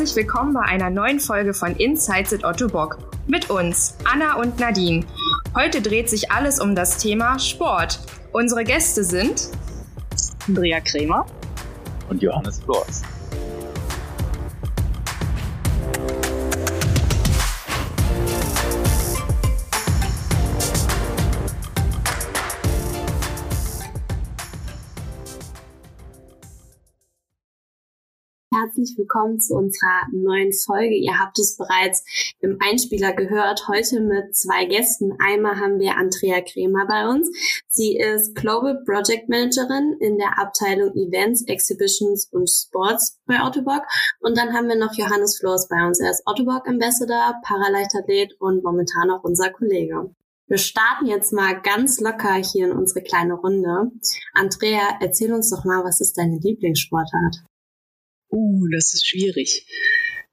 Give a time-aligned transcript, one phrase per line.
[0.00, 2.96] Herzlich willkommen bei einer neuen Folge von Insights at Otto Bock.
[3.26, 5.04] Mit uns, Anna und Nadine.
[5.54, 8.00] Heute dreht sich alles um das Thema Sport.
[8.32, 9.50] Unsere Gäste sind
[10.48, 11.26] Andrea Kremer
[12.08, 13.02] und Johannes Flors.
[28.80, 30.94] Herzlich willkommen zu unserer neuen Folge.
[30.94, 32.02] Ihr habt es bereits
[32.40, 33.68] im Einspieler gehört.
[33.68, 35.12] Heute mit zwei Gästen.
[35.18, 37.28] Einmal haben wir Andrea Kremer bei uns.
[37.68, 43.82] Sie ist Global Project Managerin in der Abteilung Events, Exhibitions und Sports bei Autobock.
[44.20, 46.00] Und dann haben wir noch Johannes Flors bei uns.
[46.00, 50.10] Er ist Autobock Ambassador, Paraleichtathlet und momentan auch unser Kollege.
[50.46, 53.92] Wir starten jetzt mal ganz locker hier in unsere kleine Runde.
[54.32, 57.44] Andrea, erzähl uns doch mal, was ist deine Lieblingssportart?
[58.30, 59.66] Uh, das ist schwierig.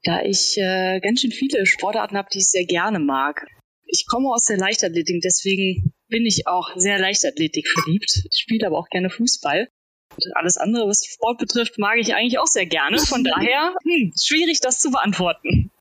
[0.04, 3.46] Da ich äh, ganz schön viele Sportarten habe, die ich sehr gerne mag.
[3.86, 8.24] Ich komme aus der Leichtathletik, deswegen bin ich auch sehr Leichtathletik verliebt.
[8.32, 9.70] Ich spiele aber auch gerne Fußball.
[10.16, 13.00] Und alles andere, was Sport betrifft, mag ich eigentlich auch sehr gerne.
[13.00, 15.72] Von daher, hm, schwierig, das zu beantworten.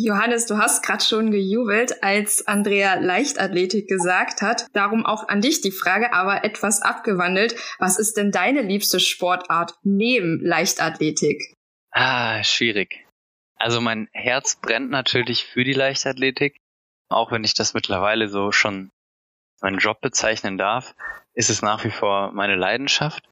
[0.00, 4.66] Johannes, du hast gerade schon gejubelt, als Andrea Leichtathletik gesagt hat.
[4.72, 7.56] Darum auch an dich die Frage, aber etwas abgewandelt.
[7.80, 11.52] Was ist denn deine liebste Sportart neben Leichtathletik?
[11.90, 13.08] Ah, schwierig.
[13.56, 16.60] Also mein Herz brennt natürlich für die Leichtathletik.
[17.08, 18.92] Auch wenn ich das mittlerweile so schon
[19.60, 20.94] meinen Job bezeichnen darf,
[21.34, 23.28] ist es nach wie vor meine Leidenschaft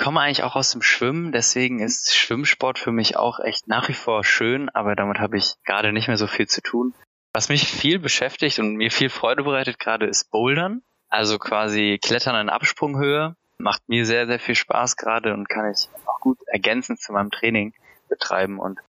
[0.00, 3.94] komme eigentlich auch aus dem Schwimmen, deswegen ist Schwimmsport für mich auch echt nach wie
[3.94, 6.94] vor schön, aber damit habe ich gerade nicht mehr so viel zu tun.
[7.32, 12.34] Was mich viel beschäftigt und mir viel Freude bereitet gerade ist Bouldern, also quasi Klettern
[12.40, 13.36] in Absprunghöhe.
[13.58, 17.30] Macht mir sehr, sehr viel Spaß gerade und kann ich auch gut ergänzend zu meinem
[17.30, 17.74] Training
[18.08, 18.58] betreiben.
[18.58, 18.80] Und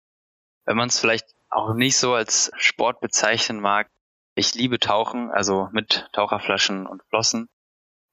[0.65, 3.89] wenn man es vielleicht auch nicht so als Sport bezeichnen mag,
[4.37, 7.49] ich liebe Tauchen, also mit Taucherflaschen und Flossen.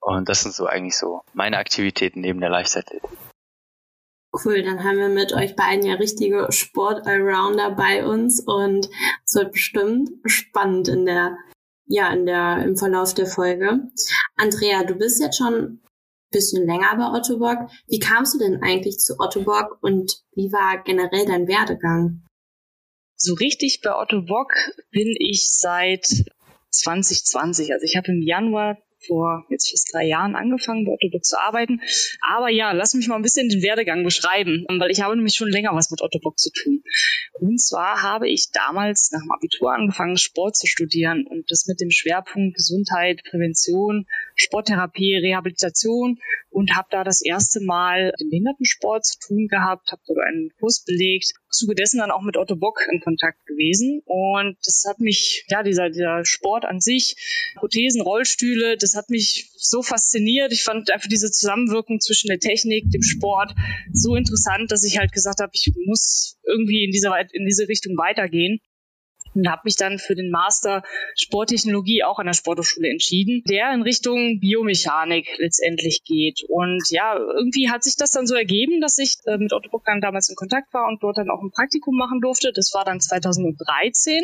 [0.07, 3.09] Und das sind so eigentlich so meine Aktivitäten neben der Leichtathletik.
[4.34, 8.88] Cool, dann haben wir mit euch beiden ja richtige Sport-Allrounder bei uns und
[9.25, 11.38] es wird bestimmt spannend in der,
[11.88, 13.81] ja, in der, im Verlauf der Folge.
[14.38, 15.81] Andrea, du bist jetzt schon ein
[16.31, 17.69] bisschen länger bei Otto Bock.
[17.88, 22.24] Wie kamst du denn eigentlich zu Otto Bock und wie war generell dein Werdegang?
[23.18, 24.53] So richtig bei Otto Bock
[24.89, 26.06] bin ich seit
[26.69, 27.74] 2020.
[27.74, 31.40] Also ich habe im Januar vor jetzt fast drei Jahren angefangen, bei Otto Bock zu
[31.40, 31.81] arbeiten.
[32.22, 35.50] Aber ja, lass mich mal ein bisschen den Werdegang beschreiben, weil ich habe nämlich schon
[35.50, 36.84] länger was mit Otto Bock zu tun.
[37.40, 41.79] Und zwar habe ich damals nach dem Abitur angefangen, Sport zu studieren und das mit
[41.79, 46.19] dem Schwerpunkt Gesundheit, Prävention, Sporttherapie, Rehabilitation
[46.50, 50.84] und habe da das erste Mal den Behindertensport zu tun gehabt, habe dort einen Kurs
[50.85, 55.45] belegt, zuge dessen dann auch mit Otto Bock in Kontakt gewesen und das hat mich,
[55.49, 57.15] ja, dieser, dieser Sport an sich,
[57.55, 60.51] Prothesen, Rollstühle, das hat mich so fasziniert.
[60.51, 63.53] Ich fand einfach diese Zusammenwirkung zwischen der Technik, dem Sport
[63.91, 67.97] so interessant, dass ich halt gesagt habe, ich muss irgendwie in diese, in diese Richtung
[67.97, 68.59] weitergehen
[69.37, 70.83] und habe mich dann für den Master
[71.15, 76.43] Sporttechnologie auch an der Sporthochschule entschieden, der in Richtung Biomechanik letztendlich geht.
[76.47, 79.83] Und ja, irgendwie hat sich das dann so ergeben, dass ich äh, mit Otto Bock
[79.85, 82.51] dann damals in Kontakt war und dort dann auch ein Praktikum machen durfte.
[82.53, 84.23] Das war dann 2013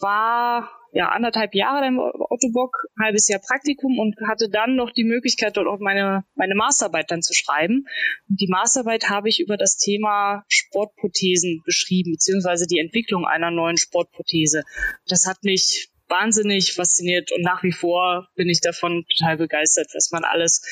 [0.00, 5.04] war ja anderthalb Jahre beim Otto Bock, halbes Jahr Praktikum und hatte dann noch die
[5.04, 7.86] Möglichkeit, dort auch meine, meine Masterarbeit dann zu schreiben.
[8.28, 13.76] Und die Masterarbeit habe ich über das Thema Sportprothesen geschrieben, beziehungsweise die Entwicklung einer neuen
[13.76, 14.64] Sportprothese.
[15.06, 20.10] Das hat mich wahnsinnig fasziniert und nach wie vor bin ich davon total begeistert, was
[20.10, 20.62] man alles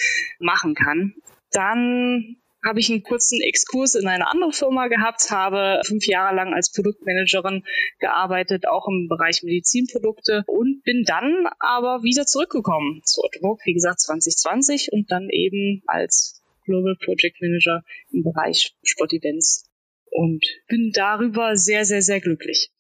[0.41, 1.15] machen kann.
[1.53, 6.55] Dann habe ich einen kurzen Exkurs in eine andere Firma gehabt, habe fünf Jahre lang
[6.55, 7.65] als Produktmanagerin
[7.99, 14.01] gearbeitet, auch im Bereich Medizinprodukte und bin dann aber wieder zurückgekommen zu Otto wie gesagt
[14.01, 19.71] 2020 und dann eben als Global Project Manager im Bereich Sportevents
[20.11, 22.71] und bin darüber sehr, sehr, sehr glücklich.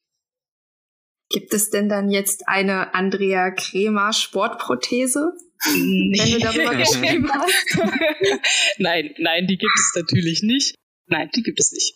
[1.30, 5.32] Gibt es denn dann jetzt eine Andrea Kremer Sportprothese?
[5.64, 7.78] Wenn du darüber geschrieben hast?
[8.78, 10.74] nein, nein, die gibt es natürlich nicht.
[11.06, 11.94] Nein, die gibt es nicht.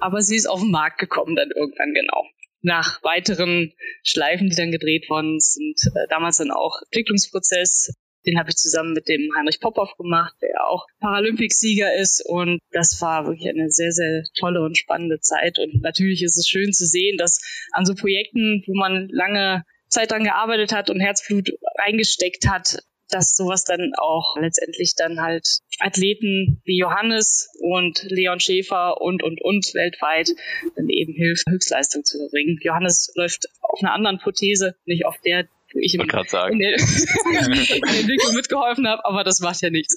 [0.00, 2.26] Aber sie ist auf den Markt gekommen dann irgendwann genau.
[2.62, 3.72] Nach weiteren
[4.02, 7.92] Schleifen, die dann gedreht worden sind, äh, damals dann auch Entwicklungsprozess,
[8.24, 12.24] den habe ich zusammen mit dem Heinrich Popov gemacht, der auch Paralympicsieger ist.
[12.24, 15.58] Und das war wirklich eine sehr, sehr tolle und spannende Zeit.
[15.58, 17.40] Und natürlich ist es schön zu sehen, dass
[17.72, 22.78] an so Projekten, wo man lange Zeit dran gearbeitet hat und Herzblut reingesteckt hat,
[23.10, 29.42] dass sowas dann auch letztendlich dann halt Athleten wie Johannes und Leon Schäfer und, und,
[29.42, 30.30] und weltweit
[30.76, 32.58] dann eben hilft, Höchstleistung zu erbringen.
[32.62, 36.08] Johannes läuft auf einer anderen Prothese, nicht auf der, wo ich in, der,
[36.50, 39.96] in der Entwicklung mitgeholfen habe, aber das macht ja nichts.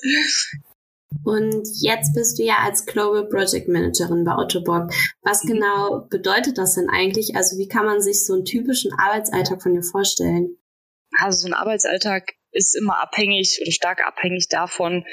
[1.23, 4.91] Und jetzt bist du ja als Global Project Managerin bei Otto Bock.
[5.21, 5.47] Was mhm.
[5.47, 7.35] genau bedeutet das denn eigentlich?
[7.35, 10.57] Also wie kann man sich so einen typischen Arbeitsalltag von dir vorstellen?
[11.19, 15.05] Also so ein Arbeitsalltag ist immer abhängig oder stark abhängig davon,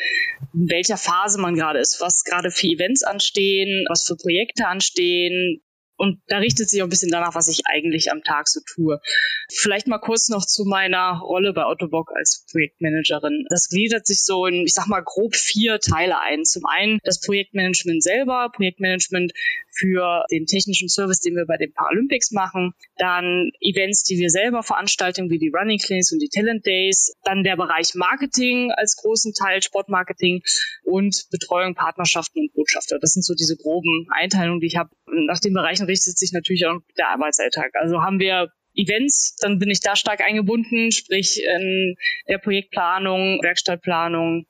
[0.54, 5.62] in welcher Phase man gerade ist, was gerade für Events anstehen, was für Projekte anstehen,
[6.02, 9.00] und da richtet sich auch ein bisschen danach, was ich eigentlich am Tag so tue.
[9.48, 13.46] Vielleicht mal kurz noch zu meiner Rolle bei Ottobock als Projektmanagerin.
[13.48, 16.44] Das gliedert sich so in, ich sag mal, grob vier Teile ein.
[16.44, 19.32] Zum einen das Projektmanagement selber, Projektmanagement
[19.70, 22.74] für den technischen Service, den wir bei den Paralympics machen.
[22.96, 27.14] Dann Events, die wir selber veranstalten, wie die Running Clinics und die Talent Days.
[27.22, 30.42] Dann der Bereich Marketing als großen Teil, Sportmarketing
[30.84, 32.98] und Betreuung, Partnerschaften und Botschafter.
[33.00, 34.90] Das sind so diese groben Einteilungen, die ich habe.
[35.06, 37.70] Nach den Bereichen richtet sich natürlich auch der Arbeitsalltag.
[37.74, 41.96] Also haben wir Events, dann bin ich da stark eingebunden, sprich in
[42.28, 44.46] der Projektplanung, Werkstattplanung,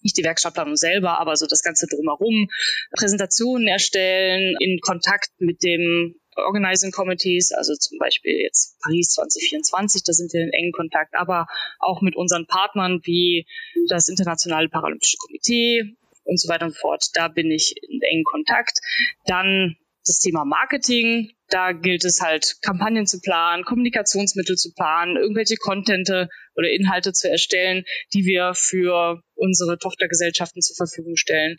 [0.00, 2.48] nicht die Werkstattplanung selber, aber so das Ganze drumherum,
[2.96, 10.12] Präsentationen erstellen, in Kontakt mit dem Organizing Committees, also zum Beispiel jetzt Paris 2024, da
[10.12, 11.46] sind wir in engen Kontakt, aber
[11.80, 13.46] auch mit unseren Partnern wie
[13.88, 17.04] das Internationale Paralympische Komitee und so weiter und so fort.
[17.14, 18.78] Da bin ich in engen Kontakt.
[19.26, 19.76] Dann
[20.08, 21.32] das Thema Marketing.
[21.48, 27.30] Da gilt es halt, Kampagnen zu planen, Kommunikationsmittel zu planen, irgendwelche Contente oder Inhalte zu
[27.30, 31.56] erstellen, die wir für unsere Tochtergesellschaften zur Verfügung stellen.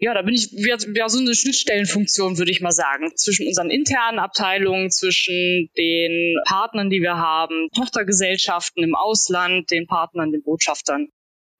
[0.00, 4.20] Ja, da bin ich ja so eine Schnittstellenfunktion, würde ich mal sagen, zwischen unseren internen
[4.20, 11.10] Abteilungen, zwischen den Partnern, die wir haben, Tochtergesellschaften im Ausland, den Partnern, den Botschaftern und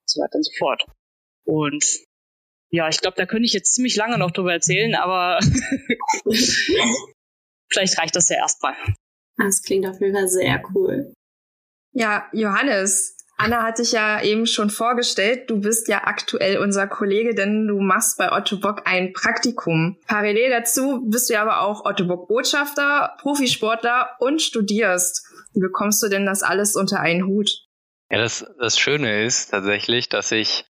[0.05, 0.85] so weiter und so fort.
[1.43, 1.83] Und
[2.71, 5.39] ja, ich glaube, da könnte ich jetzt ziemlich lange noch drüber erzählen, aber
[7.69, 8.75] vielleicht reicht das ja erstmal.
[9.37, 11.13] Das klingt auf jeden Fall sehr cool.
[11.93, 15.49] Ja, Johannes, Anna hat dich ja eben schon vorgestellt.
[15.49, 19.97] Du bist ja aktuell unser Kollege, denn du machst bei Otto Bock ein Praktikum.
[20.07, 25.25] Parallel dazu bist du ja aber auch Otto Bock Botschafter, Profisportler und studierst.
[25.53, 27.49] Wie bekommst du denn das alles unter einen Hut?
[28.11, 30.65] Ja, das, das Schöne ist tatsächlich, dass ich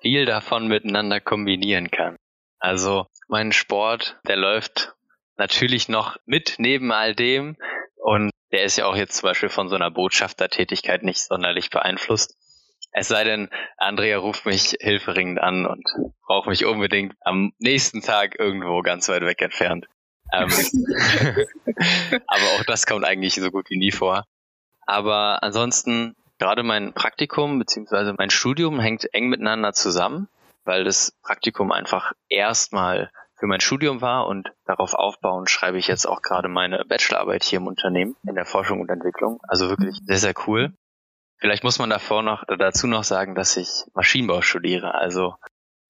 [0.00, 2.16] viel davon miteinander kombinieren kann.
[2.58, 4.94] Also mein Sport, der läuft
[5.36, 7.56] natürlich noch mit neben all dem
[7.96, 12.36] und der ist ja auch jetzt zum Beispiel von so einer Botschaftertätigkeit nicht sonderlich beeinflusst.
[12.92, 15.84] Es sei denn, Andrea ruft mich hilferingend an und
[16.26, 19.86] braucht mich unbedingt am nächsten Tag irgendwo ganz weit weg entfernt.
[20.32, 20.50] Ähm,
[22.26, 24.24] aber auch das kommt eigentlich so gut wie nie vor.
[24.86, 28.14] Aber ansonsten Gerade mein Praktikum bzw.
[28.16, 30.26] mein Studium hängt eng miteinander zusammen,
[30.64, 36.06] weil das Praktikum einfach erstmal für mein Studium war und darauf aufbauend schreibe ich jetzt
[36.06, 39.38] auch gerade meine Bachelorarbeit hier im Unternehmen in der Forschung und Entwicklung.
[39.48, 40.72] Also wirklich sehr, sehr cool.
[41.36, 45.34] Vielleicht muss man davor noch dazu noch sagen, dass ich Maschinenbau studiere, also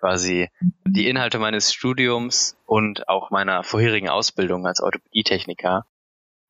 [0.01, 0.49] quasi
[0.85, 5.87] die Inhalte meines Studiums und auch meiner vorherigen Ausbildung als Orthopädietechniker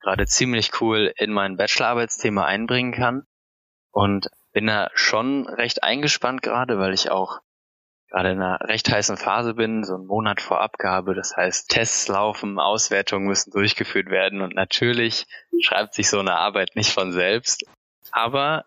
[0.01, 3.27] gerade ziemlich cool in mein Bachelorarbeitsthema einbringen kann
[3.93, 7.41] und bin da schon recht eingespannt gerade, weil ich auch
[8.11, 11.15] gerade in einer recht heißen Phase bin, so einen Monat vor Abgabe.
[11.15, 15.27] Das heißt, Tests laufen, Auswertungen müssen durchgeführt werden und natürlich
[15.63, 17.65] schreibt sich so eine Arbeit nicht von selbst.
[18.11, 18.65] Aber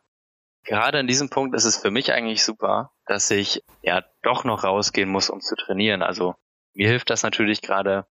[0.64, 4.64] gerade an diesem Punkt ist es für mich eigentlich super, dass ich ja doch noch
[4.64, 6.02] rausgehen muss, um zu trainieren.
[6.02, 6.36] Also
[6.74, 8.08] mir hilft das natürlich gerade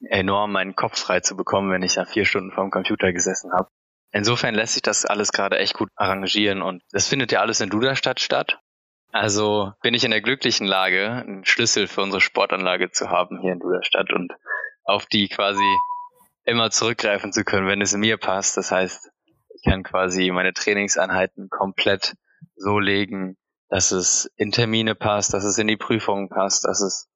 [0.00, 3.68] enorm, meinen Kopf frei zu bekommen, wenn ich da vier Stunden vorm Computer gesessen habe.
[4.10, 7.70] Insofern lässt sich das alles gerade echt gut arrangieren und das findet ja alles in
[7.70, 8.58] Duderstadt statt.
[9.12, 13.52] Also bin ich in der glücklichen Lage, einen Schlüssel für unsere Sportanlage zu haben hier
[13.52, 14.32] in Duderstadt und
[14.84, 15.64] auf die quasi
[16.44, 18.56] immer zurückgreifen zu können, wenn es mir passt.
[18.56, 19.10] Das heißt,
[19.54, 22.14] ich kann quasi meine Trainingseinheiten komplett
[22.56, 23.36] so legen,
[23.68, 27.08] dass es in Termine passt, dass es in die Prüfungen passt, dass es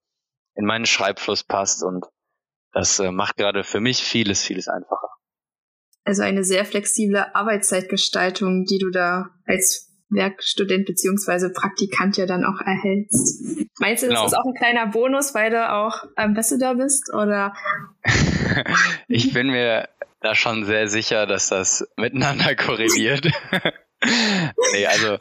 [0.55, 2.07] in meinen Schreibfluss passt und
[2.73, 5.09] das äh, macht gerade für mich vieles, vieles einfacher.
[6.05, 12.61] Also eine sehr flexible Arbeitszeitgestaltung, die du da als Werkstudent beziehungsweise Praktikant ja dann auch
[12.61, 13.67] erhältst.
[13.79, 14.27] Meinst du, das genau.
[14.27, 17.55] ist auch ein kleiner Bonus, weil du auch Ambassador bist, oder?
[19.09, 19.89] ich bin mir
[20.21, 23.31] da schon sehr sicher, dass das miteinander korreliert.
[24.73, 25.19] nee, also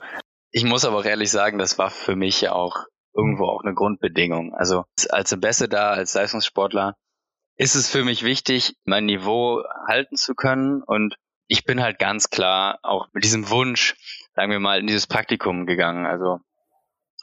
[0.51, 2.85] ich muss aber auch ehrlich sagen, das war für mich ja auch
[3.15, 4.53] irgendwo auch eine Grundbedingung.
[4.53, 6.95] Also als Ambassador, als Leistungssportler
[7.61, 10.81] ist es für mich wichtig, mein Niveau halten zu können.
[10.81, 11.15] Und
[11.45, 13.93] ich bin halt ganz klar auch mit diesem Wunsch,
[14.33, 16.07] sagen wir mal, in dieses Praktikum gegangen.
[16.07, 16.39] Also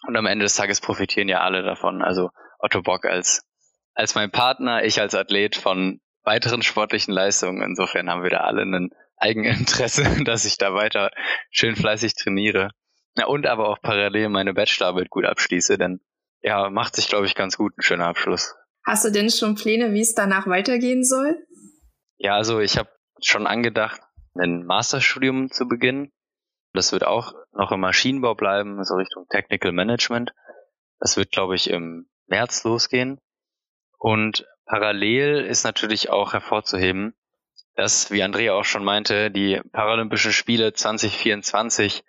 [0.06, 2.02] und am Ende des Tages profitieren ja alle davon.
[2.02, 2.30] Also
[2.60, 3.42] Otto Bock als
[3.94, 7.60] als mein Partner, ich als Athlet von weiteren sportlichen Leistungen.
[7.60, 11.10] Insofern haben wir da alle ein Eigeninteresse, dass ich da weiter
[11.50, 12.70] schön fleißig trainiere.
[13.16, 15.98] Ja, und aber auch parallel meine Bachelorarbeit gut abschließe, denn
[16.42, 18.54] ja, macht sich, glaube ich, ganz gut ein schöner Abschluss.
[18.84, 21.46] Hast du denn schon Pläne, wie es danach weitergehen soll?
[22.16, 24.00] Ja, also ich habe schon angedacht,
[24.34, 26.12] ein Masterstudium zu beginnen.
[26.72, 30.32] Das wird auch noch im Maschinenbau bleiben, so Richtung Technical Management.
[31.00, 33.20] Das wird, glaube ich, im März losgehen.
[33.98, 37.14] Und parallel ist natürlich auch hervorzuheben,
[37.74, 42.04] dass, wie Andrea auch schon meinte, die Paralympischen Spiele 2024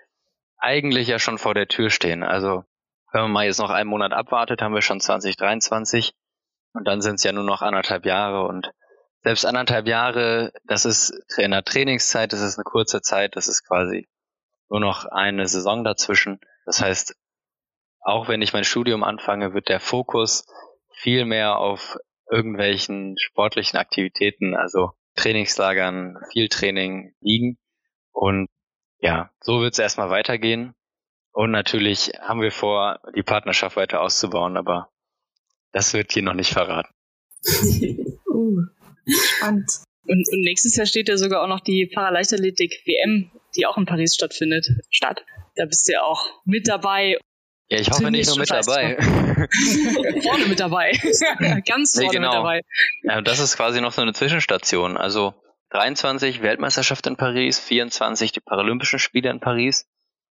[0.57, 2.23] eigentlich ja schon vor der Tür stehen.
[2.23, 2.63] Also
[3.11, 6.13] wenn man mal jetzt noch einen Monat abwartet, haben wir schon 2023
[6.73, 8.71] und dann sind es ja nur noch anderthalb Jahre und
[9.21, 13.67] selbst anderthalb Jahre, das ist in der Trainingszeit, das ist eine kurze Zeit, das ist
[13.67, 14.07] quasi
[14.69, 16.39] nur noch eine Saison dazwischen.
[16.65, 17.15] Das heißt,
[18.01, 20.45] auch wenn ich mein Studium anfange, wird der Fokus
[20.93, 21.97] viel mehr auf
[22.31, 27.57] irgendwelchen sportlichen Aktivitäten, also Trainingslagern, viel Training liegen.
[28.11, 28.47] Und
[28.99, 30.75] ja, so wird es erstmal weitergehen.
[31.31, 34.89] Und natürlich haben wir vor, die Partnerschaft weiter auszubauen, aber
[35.71, 36.93] das wird hier noch nicht verraten.
[38.27, 38.61] uh,
[39.07, 39.71] spannend.
[40.05, 43.85] Und, und, nächstes Jahr steht ja sogar auch noch die Paraleichtathletik WM, die auch in
[43.85, 45.23] Paris stattfindet, statt.
[45.55, 47.17] Da bist du ja auch mit dabei.
[47.69, 48.97] Ja, ich hoffe nicht nur mit dabei.
[50.23, 50.91] vorne mit dabei.
[51.67, 52.29] Ganz vorne nee, genau.
[52.29, 52.61] mit dabei.
[53.03, 54.97] Ja, das ist quasi noch so eine Zwischenstation.
[54.97, 55.35] Also
[55.71, 59.85] 23 Weltmeisterschaft in Paris, 24 die Paralympischen Spiele in Paris.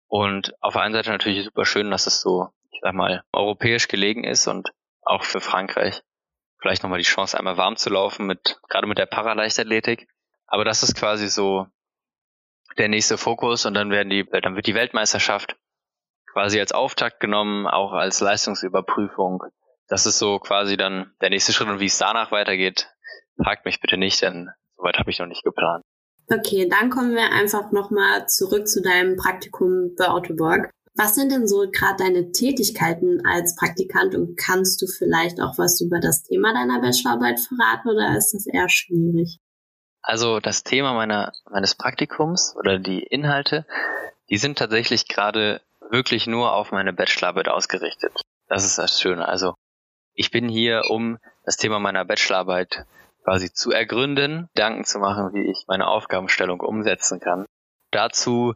[0.07, 3.87] Und auf der einen Seite natürlich super schön, dass es so, ich sag mal, europäisch
[3.87, 4.69] gelegen ist und
[5.07, 6.01] auch für Frankreich
[6.59, 10.07] vielleicht nochmal die Chance, einmal warm zu laufen mit, gerade mit der Paraleichtathletik.
[10.47, 11.67] Aber das ist quasi so
[12.77, 15.55] der nächste Fokus und dann werden die, dann wird die Weltmeisterschaft
[16.31, 19.43] quasi als Auftakt genommen, auch als Leistungsüberprüfung.
[19.87, 22.89] Das ist so quasi dann der nächste Schritt und wie es danach weitergeht,
[23.41, 25.83] fragt mich bitte nicht, denn soweit habe ich noch nicht geplant.
[26.29, 30.69] Okay, dann kommen wir einfach nochmal zurück zu deinem Praktikum bei Autoborg.
[30.97, 35.79] Was sind denn so gerade deine Tätigkeiten als Praktikant und kannst du vielleicht auch was
[35.79, 39.37] über das Thema deiner Bachelorarbeit verraten oder ist das eher schwierig?
[40.01, 43.67] Also das Thema meiner, meines Praktikums oder die Inhalte,
[44.31, 45.61] die sind tatsächlich gerade
[45.91, 48.13] wirklich nur auf meine Bachelorarbeit ausgerichtet.
[48.47, 49.27] Das ist das Schöne.
[49.27, 49.53] Also
[50.15, 52.85] ich bin hier, um das Thema meiner Bachelorarbeit
[53.23, 57.45] quasi zu ergründen, Gedanken zu machen, wie ich meine Aufgabenstellung umsetzen kann.
[57.91, 58.55] Dazu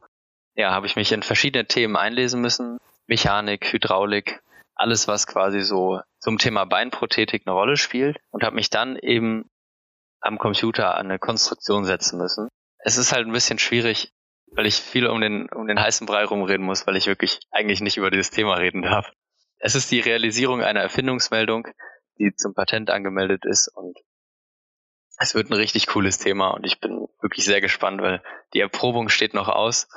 [0.56, 2.78] ja, habe ich mich in verschiedene Themen einlesen müssen.
[3.08, 4.42] Mechanik, Hydraulik,
[4.76, 9.50] alles, was quasi so zum Thema Beinprothetik eine Rolle spielt und habe mich dann eben
[10.22, 12.48] am Computer an eine Konstruktion setzen müssen.
[12.80, 14.12] Es ist halt ein bisschen schwierig,
[14.52, 17.82] weil ich viel um den, um den heißen Brei rumreden muss, weil ich wirklich eigentlich
[17.82, 19.12] nicht über dieses Thema reden darf.
[19.60, 21.68] Es ist die Realisierung einer Erfindungsmeldung,
[22.18, 23.98] die zum Patent angemeldet ist und
[25.18, 29.10] es wird ein richtig cooles Thema und ich bin wirklich sehr gespannt, weil die Erprobung
[29.10, 29.88] steht noch aus.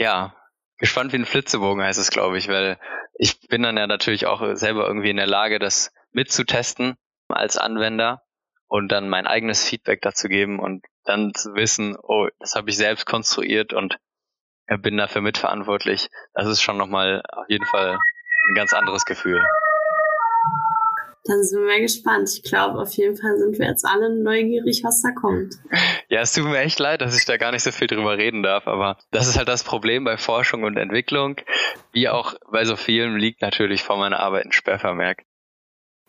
[0.00, 0.34] Ja,
[0.78, 2.78] gespannt wie ein Flitzebogen heißt es, glaube ich, weil
[3.18, 6.96] ich bin dann ja natürlich auch selber irgendwie in der Lage, das mitzutesten
[7.28, 8.22] als Anwender
[8.66, 12.78] und dann mein eigenes Feedback dazu geben und dann zu wissen, oh, das habe ich
[12.78, 13.98] selbst konstruiert und
[14.78, 16.08] bin dafür mitverantwortlich.
[16.32, 17.98] Das ist schon nochmal auf jeden Fall
[18.48, 19.44] ein ganz anderes Gefühl.
[21.24, 22.30] Dann sind wir gespannt.
[22.32, 25.54] Ich glaube, auf jeden Fall sind wir jetzt alle neugierig, was da kommt.
[26.08, 28.42] Ja, es tut mir echt leid, dass ich da gar nicht so viel drüber reden
[28.42, 31.36] darf, aber das ist halt das Problem bei Forschung und Entwicklung,
[31.92, 35.24] wie auch bei so vielen liegt natürlich vor meiner Arbeit ein Sperrvermerk.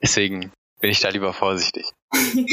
[0.02, 1.86] Deswegen bin ich da lieber vorsichtig.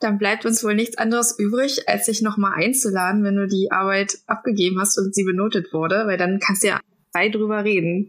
[0.00, 4.18] Dann bleibt uns wohl nichts anderes übrig, als dich nochmal einzuladen, wenn du die Arbeit
[4.26, 6.80] abgegeben hast und sie benotet wurde, weil dann kannst du ja
[7.12, 8.08] frei drüber reden.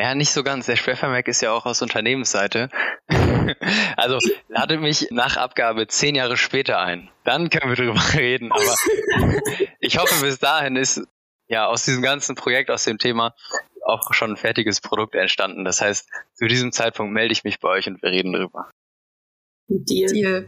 [0.00, 0.66] Ja, nicht so ganz.
[0.66, 2.70] Der Sperrvermerk ist ja auch aus Unternehmensseite.
[3.96, 7.10] also lade mich nach Abgabe zehn Jahre später ein.
[7.24, 8.52] Dann können wir drüber reden.
[8.52, 8.76] Aber
[9.80, 11.02] ich hoffe, bis dahin ist
[11.48, 13.34] ja aus diesem ganzen Projekt, aus dem Thema
[13.84, 15.64] auch schon ein fertiges Produkt entstanden.
[15.64, 18.70] Das heißt, zu diesem Zeitpunkt melde ich mich bei euch und wir reden drüber.
[19.68, 20.12] Deal.
[20.12, 20.46] Deal.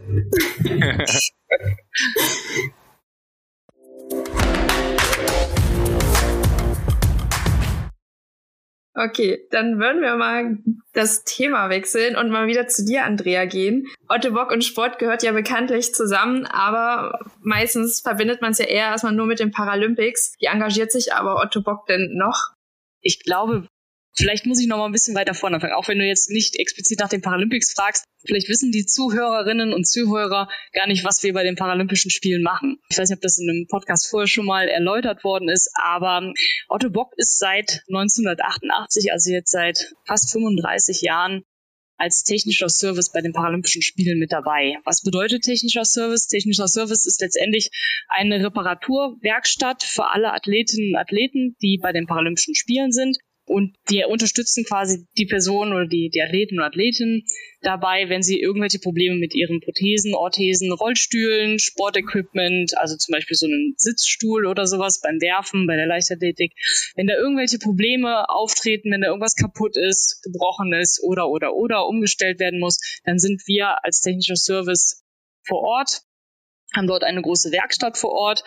[9.02, 10.58] Okay, dann würden wir mal
[10.92, 13.86] das Thema wechseln und mal wieder zu dir, Andrea, gehen.
[14.08, 18.88] Otto Bock und Sport gehört ja bekanntlich zusammen, aber meistens verbindet man es ja eher
[18.88, 20.34] erstmal nur mit den Paralympics.
[20.38, 22.50] Wie engagiert sich aber Otto Bock denn noch?
[23.00, 23.66] Ich glaube,
[24.16, 26.56] Vielleicht muss ich noch mal ein bisschen weiter vorne anfangen, auch wenn du jetzt nicht
[26.56, 28.04] explizit nach den Paralympics fragst.
[28.26, 32.78] Vielleicht wissen die Zuhörerinnen und Zuhörer gar nicht, was wir bei den Paralympischen Spielen machen.
[32.90, 36.32] Ich weiß nicht, ob das in einem Podcast vorher schon mal erläutert worden ist, aber
[36.68, 41.44] Otto Bock ist seit 1988, also jetzt seit fast 35 Jahren,
[41.96, 44.76] als technischer Service bei den Paralympischen Spielen mit dabei.
[44.84, 46.28] Was bedeutet technischer Service?
[46.28, 47.70] Technischer Service ist letztendlich
[48.08, 53.18] eine Reparaturwerkstatt für alle Athletinnen und Athleten, die bei den Paralympischen Spielen sind
[53.50, 57.24] und die unterstützen quasi die Person oder die, die Athleten und Athletinnen
[57.62, 63.46] dabei, wenn sie irgendwelche Probleme mit ihren Prothesen, Orthesen, Rollstühlen, Sportequipment, also zum Beispiel so
[63.46, 66.52] einen Sitzstuhl oder sowas beim Werfen, bei der Leichtathletik,
[66.94, 71.88] wenn da irgendwelche Probleme auftreten, wenn da irgendwas kaputt ist, gebrochen ist oder oder oder
[71.88, 75.02] umgestellt werden muss, dann sind wir als technischer Service
[75.44, 76.02] vor Ort
[76.76, 78.44] haben dort eine große Werkstatt vor Ort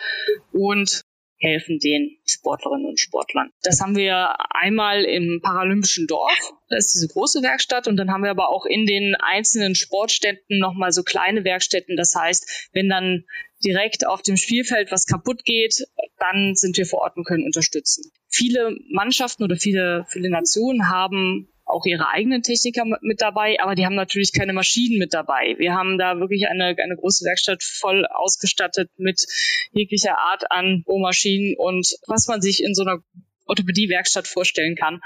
[0.50, 1.04] und
[1.38, 3.50] helfen den Sportlerinnen und Sportlern.
[3.62, 8.22] Das haben wir einmal im Paralympischen Dorf, da ist diese große Werkstatt und dann haben
[8.22, 11.96] wir aber auch in den einzelnen Sportstätten nochmal so kleine Werkstätten.
[11.96, 13.24] Das heißt, wenn dann
[13.62, 15.86] direkt auf dem Spielfeld was kaputt geht,
[16.18, 18.10] dann sind wir vor Ort und können unterstützen.
[18.28, 23.86] Viele Mannschaften oder viele, viele Nationen haben auch ihre eigenen Techniker mit dabei, aber die
[23.86, 25.54] haben natürlich keine Maschinen mit dabei.
[25.58, 29.26] Wir haben da wirklich eine, eine große Werkstatt voll ausgestattet mit
[29.72, 33.02] jeglicher Art an Bohrmaschinen und was man sich in so einer
[33.46, 35.00] Orthopädie-Werkstatt vorstellen kann,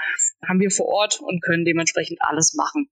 [0.47, 2.89] haben wir vor Ort und können dementsprechend alles machen.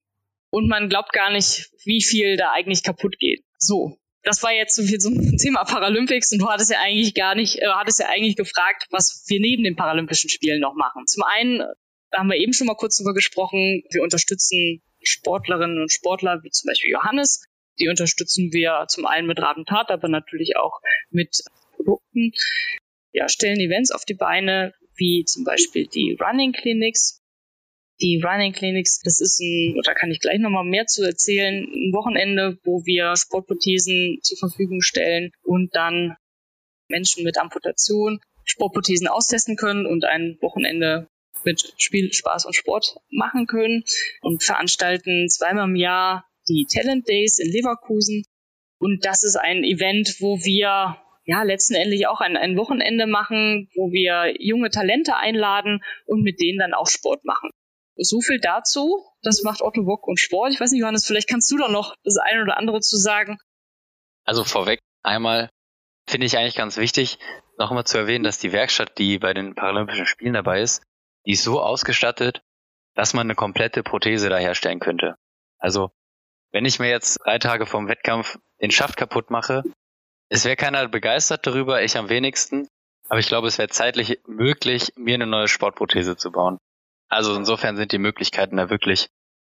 [0.50, 3.44] Und man glaubt gar nicht, wie viel da eigentlich kaputt geht.
[3.58, 7.36] So, das war jetzt so viel zum Thema Paralympics und du hattest ja eigentlich gar
[7.36, 11.06] nicht, äh, hattest ja eigentlich gefragt, was wir neben den Paralympischen Spielen noch machen.
[11.08, 11.64] Zum einen
[12.12, 13.84] da haben wir eben schon mal kurz drüber gesprochen.
[13.92, 17.44] Wir unterstützen Sportlerinnen und Sportler, wie zum Beispiel Johannes.
[17.80, 21.44] Die unterstützen wir zum einen mit Rat und Tat, aber natürlich auch mit
[21.76, 22.32] Produkten.
[23.14, 27.22] Ja, stellen Events auf die Beine, wie zum Beispiel die Running Clinics.
[28.00, 31.94] Die Running Clinics, das ist ein, da kann ich gleich nochmal mehr zu erzählen, ein
[31.94, 36.16] Wochenende, wo wir Sportprothesen zur Verfügung stellen und dann
[36.90, 41.10] Menschen mit Amputation Sportprothesen austesten können und ein Wochenende
[41.48, 43.84] mit Spiel, Spaß und Sport machen können
[44.22, 48.26] und veranstalten zweimal im Jahr die Talent Days in Leverkusen.
[48.80, 53.92] Und das ist ein Event, wo wir ja letztendlich auch ein, ein Wochenende machen, wo
[53.92, 57.50] wir junge Talente einladen und mit denen dann auch Sport machen.
[57.96, 59.04] So viel dazu.
[59.24, 60.54] Das macht Otto Bock und Sport.
[60.54, 63.38] Ich weiß nicht, Johannes, vielleicht kannst du da noch das eine oder andere zu sagen.
[64.26, 65.50] Also vorweg einmal
[66.08, 67.18] finde ich eigentlich ganz wichtig,
[67.58, 70.84] nochmal zu erwähnen, dass die Werkstatt, die bei den Paralympischen Spielen dabei ist,
[71.28, 72.42] die ist so ausgestattet,
[72.96, 75.16] dass man eine komplette Prothese da herstellen könnte.
[75.60, 75.92] Also,
[76.52, 79.64] wenn ich mir jetzt drei Tage vom Wettkampf den Schaft kaputt mache,
[80.30, 82.68] es wäre keiner begeistert darüber, ich am wenigsten,
[83.10, 86.58] aber ich glaube, es wäre zeitlich möglich, mir eine neue Sportprothese zu bauen.
[87.10, 89.10] Also insofern sind die Möglichkeiten da wirklich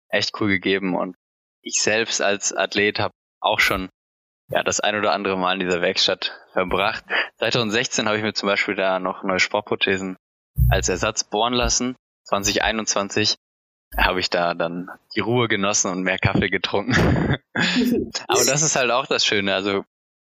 [0.09, 1.17] echt cool gegeben und
[1.63, 3.91] ich selbst als Athlet habe auch schon
[4.49, 7.05] ja, das ein oder andere Mal in dieser Werkstatt verbracht.
[7.39, 10.17] 2016 habe ich mir zum Beispiel da noch neue Sportprothesen
[10.69, 11.97] als Ersatz bohren lassen.
[12.25, 13.37] 2021
[13.97, 16.95] habe ich da dann die Ruhe genossen und mehr Kaffee getrunken.
[18.29, 19.55] Aber das ist halt auch das Schöne.
[19.55, 19.85] Also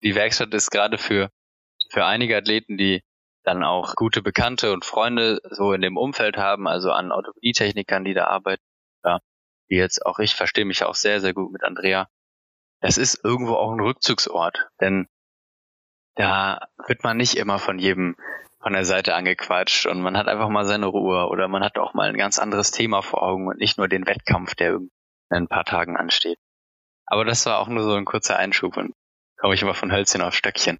[0.03, 1.31] die Werkstatt ist gerade für,
[1.89, 3.01] für einige Athleten, die
[3.43, 8.13] dann auch gute Bekannte und Freunde so in dem Umfeld haben, also an Orthopädietechnikern, die
[8.13, 8.63] da arbeiten,
[9.03, 9.19] ja,
[9.69, 12.09] wie jetzt auch ich verstehe mich auch sehr, sehr gut mit Andrea.
[12.81, 15.07] Das ist irgendwo auch ein Rückzugsort, denn
[16.15, 18.17] da wird man nicht immer von jedem
[18.59, 21.93] von der Seite angequatscht und man hat einfach mal seine Ruhe oder man hat auch
[21.93, 24.89] mal ein ganz anderes Thema vor Augen und nicht nur den Wettkampf, der in
[25.29, 26.39] ein paar Tagen ansteht.
[27.05, 28.93] Aber das war auch nur so ein kurzer Einschub und
[29.37, 30.79] komme ich immer von Hölzchen auf Stöckchen.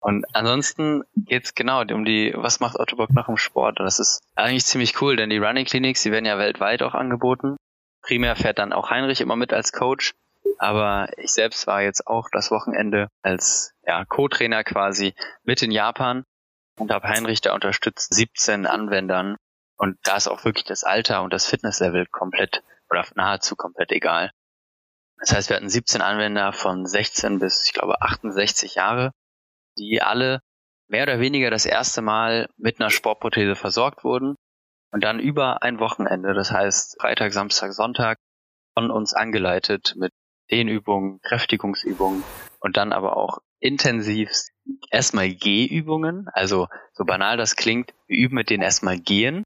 [0.00, 3.78] Und ansonsten geht's genau um die, was macht Otto Bock noch im Sport?
[3.78, 6.94] Und das ist eigentlich ziemlich cool, denn die Running Clinics, die werden ja weltweit auch
[6.94, 7.56] angeboten.
[8.02, 10.12] Primär fährt dann auch Heinrich immer mit als Coach.
[10.58, 16.24] Aber ich selbst war jetzt auch das Wochenende als ja, Co-Trainer quasi mit in Japan
[16.78, 19.36] und habe Heinrich da unterstützt, 17 Anwendern.
[19.76, 24.30] Und da ist auch wirklich das Alter und das Fitnesslevel komplett oder nahezu komplett egal.
[25.18, 29.12] Das heißt, wir hatten 17 Anwender von 16 bis, ich glaube, 68 Jahre,
[29.78, 30.40] die alle
[30.88, 34.36] mehr oder weniger das erste Mal mit einer Sportprothese versorgt wurden
[34.92, 38.18] und dann über ein Wochenende, das heißt Freitag, Samstag, Sonntag,
[38.74, 40.12] von uns angeleitet mit
[40.50, 42.22] Dehnübungen, Kräftigungsübungen
[42.60, 44.30] und dann aber auch intensiv
[44.90, 49.44] erstmal Gehübungen, also so banal das klingt, wir üben mit denen erstmal Gehen,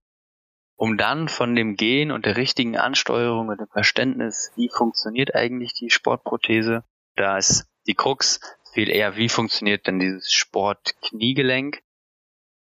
[0.77, 5.73] um dann von dem Gehen und der richtigen Ansteuerung und dem Verständnis, wie funktioniert eigentlich
[5.75, 6.85] die Sportprothese,
[7.17, 8.41] da ist die Krux
[8.75, 11.81] viel eher, wie funktioniert denn dieses Sportkniegelenk,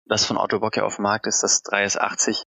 [0.05, 2.43] das von Otto Bock ja auf dem Markt ist, das 3S80.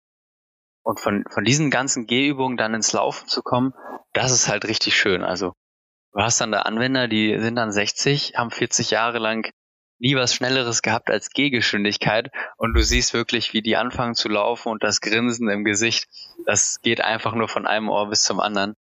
[0.83, 3.73] Und von, von diesen ganzen Gehübungen dann ins Laufen zu kommen,
[4.13, 5.23] das ist halt richtig schön.
[5.23, 5.53] Also
[6.13, 9.49] du hast dann da Anwender, die sind dann 60, haben 40 Jahre lang
[9.99, 14.69] nie was Schnelleres gehabt als Gehgeschwindigkeit und du siehst wirklich, wie die anfangen zu laufen
[14.69, 16.07] und das Grinsen im Gesicht,
[16.45, 18.75] das geht einfach nur von einem Ohr bis zum anderen.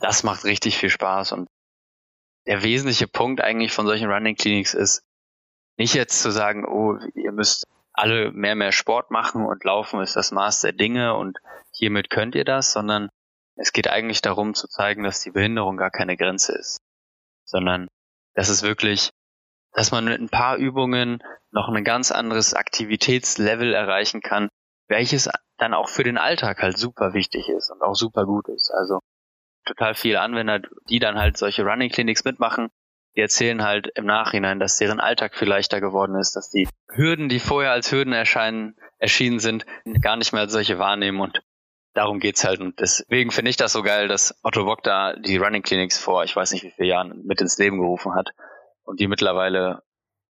[0.00, 1.48] Das macht richtig viel Spaß und
[2.46, 5.02] der wesentliche Punkt eigentlich von solchen Running Clinics ist,
[5.76, 10.16] nicht jetzt zu sagen, oh, ihr müsst alle mehr, mehr Sport machen und laufen ist
[10.16, 11.38] das Maß der Dinge und
[11.72, 13.10] hiermit könnt ihr das, sondern
[13.56, 16.80] es geht eigentlich darum zu zeigen, dass die Behinderung gar keine Grenze ist,
[17.44, 17.88] sondern
[18.34, 19.10] dass es wirklich,
[19.78, 24.48] dass man mit ein paar Übungen noch ein ganz anderes Aktivitätslevel erreichen kann,
[24.88, 28.72] welches dann auch für den Alltag halt super wichtig ist und auch super gut ist.
[28.76, 28.98] Also
[29.64, 30.60] total viele Anwender,
[30.90, 32.70] die dann halt solche Running Clinics mitmachen,
[33.14, 37.28] die erzählen halt im Nachhinein, dass deren Alltag viel leichter geworden ist, dass die Hürden,
[37.28, 39.64] die vorher als Hürden erscheinen, erschienen sind,
[40.00, 41.40] gar nicht mehr als solche wahrnehmen und
[41.94, 42.58] darum geht's halt.
[42.58, 46.24] Und deswegen finde ich das so geil, dass Otto Bock da die Running Clinics vor,
[46.24, 48.30] ich weiß nicht wie viele Jahren, mit ins Leben gerufen hat
[48.88, 49.82] und die mittlerweile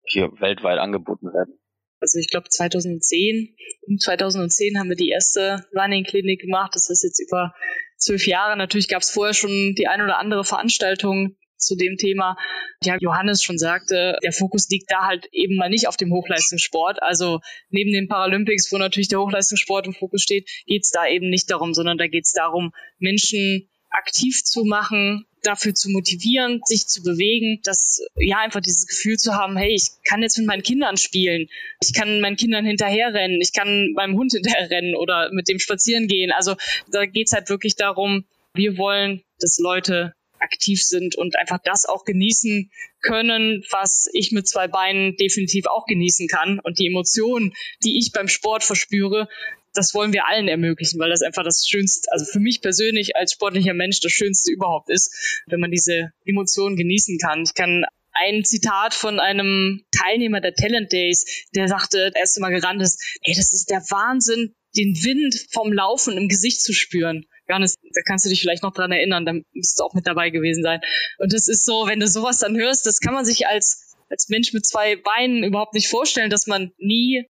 [0.03, 1.59] hier weltweit angeboten werden.
[1.99, 3.55] Also ich glaube 2010,
[3.87, 6.71] um 2010 haben wir die erste Running Clinic gemacht.
[6.73, 7.53] Das ist jetzt über
[7.97, 8.57] zwölf Jahre.
[8.57, 12.37] Natürlich gab es vorher schon die ein oder andere Veranstaltung zu dem Thema.
[12.83, 17.01] Ja, Johannes schon sagte, der Fokus liegt da halt eben mal nicht auf dem Hochleistungssport.
[17.01, 17.39] Also
[17.69, 21.49] neben den Paralympics, wo natürlich der Hochleistungssport im Fokus steht, geht es da eben nicht
[21.49, 27.01] darum, sondern da geht es darum, Menschen aktiv zu machen, dafür zu motivieren, sich zu
[27.01, 30.97] bewegen, dass ja einfach dieses Gefühl zu haben, hey, ich kann jetzt mit meinen Kindern
[30.97, 31.47] spielen,
[31.81, 36.31] ich kann meinen Kindern hinterherrennen, ich kann meinem Hund hinterherrennen oder mit dem spazieren gehen.
[36.31, 36.55] Also
[36.91, 42.03] da geht's halt wirklich darum, wir wollen, dass Leute aktiv sind und einfach das auch
[42.05, 42.69] genießen
[43.01, 46.59] können, was ich mit zwei Beinen definitiv auch genießen kann.
[46.59, 49.27] Und die Emotionen, die ich beim Sport verspüre,
[49.73, 53.33] das wollen wir allen ermöglichen, weil das einfach das Schönste, also für mich persönlich als
[53.33, 57.43] sportlicher Mensch das Schönste überhaupt ist, wenn man diese Emotionen genießen kann.
[57.43, 62.49] Ich kann ein Zitat von einem Teilnehmer der Talent Days, der sagte, der erste Mal
[62.49, 67.25] gerannt ist, ey, das ist der Wahnsinn, den Wind vom Laufen im Gesicht zu spüren.
[67.47, 70.29] Johannes, da kannst du dich vielleicht noch dran erinnern, dann müsstest du auch mit dabei
[70.29, 70.81] gewesen sein.
[71.17, 74.27] Und das ist so, wenn du sowas dann hörst, das kann man sich als, als
[74.29, 77.25] Mensch mit zwei Beinen überhaupt nicht vorstellen, dass man nie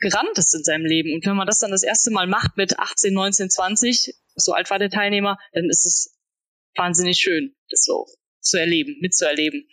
[0.00, 1.14] gerannt ist in seinem Leben.
[1.14, 4.70] Und wenn man das dann das erste Mal macht mit 18, 19, 20, so alt
[4.70, 6.18] war der Teilnehmer, dann ist es
[6.76, 8.06] wahnsinnig schön, das so
[8.40, 9.68] zu erleben, mitzuerleben.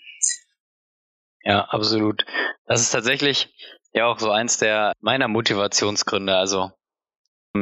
[1.43, 2.25] Ja, absolut.
[2.65, 3.53] Das ist tatsächlich
[3.93, 6.35] ja auch so eins der meiner Motivationsgründe.
[6.35, 6.71] Also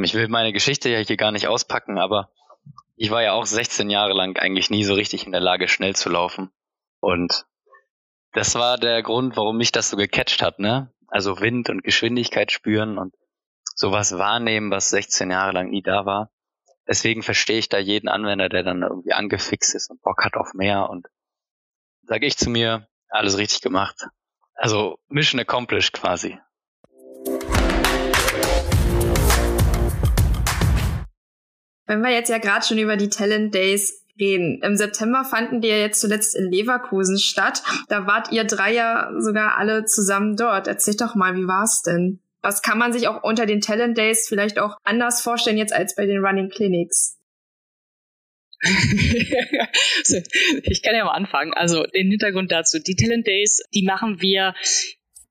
[0.03, 2.31] ich will meine Geschichte ja hier gar nicht auspacken, aber
[2.95, 5.95] ich war ja auch 16 Jahre lang eigentlich nie so richtig in der Lage, schnell
[5.95, 6.49] zu laufen.
[6.99, 7.45] Und
[8.33, 10.91] das war der Grund, warum mich das so gecatcht hat, ne?
[11.07, 13.13] Also Wind und Geschwindigkeit spüren und
[13.75, 16.31] sowas wahrnehmen, was 16 Jahre lang nie da war.
[16.87, 20.53] Deswegen verstehe ich da jeden Anwender, der dann irgendwie angefixt ist und Bock hat auf
[20.53, 21.07] mehr und
[22.03, 24.07] sage ich zu mir, alles richtig gemacht.
[24.53, 26.37] Also Mission accomplished quasi.
[31.87, 34.61] Wenn wir jetzt ja gerade schon über die Talent Days reden.
[34.61, 37.61] Im September fanden die ja jetzt zuletzt in Leverkusen statt.
[37.89, 40.67] Da wart ihr drei ja sogar alle zusammen dort.
[40.67, 42.19] Erzähl doch mal, wie war's denn?
[42.41, 45.95] Was kann man sich auch unter den Talent Days vielleicht auch anders vorstellen jetzt als
[45.95, 47.17] bei den Running Clinics?
[50.63, 51.53] ich kann ja mal anfangen.
[51.53, 52.79] Also den Hintergrund dazu.
[52.79, 54.53] Die Talent Days, die machen wir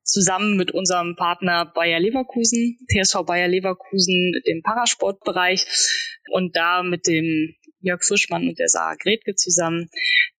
[0.02, 5.66] zusammen mit unserem Partner Bayer Leverkusen, TSV Bayer Leverkusen, dem Parasportbereich
[6.30, 9.90] und da mit dem Jörg Frischmann und der Sarah Gretke zusammen.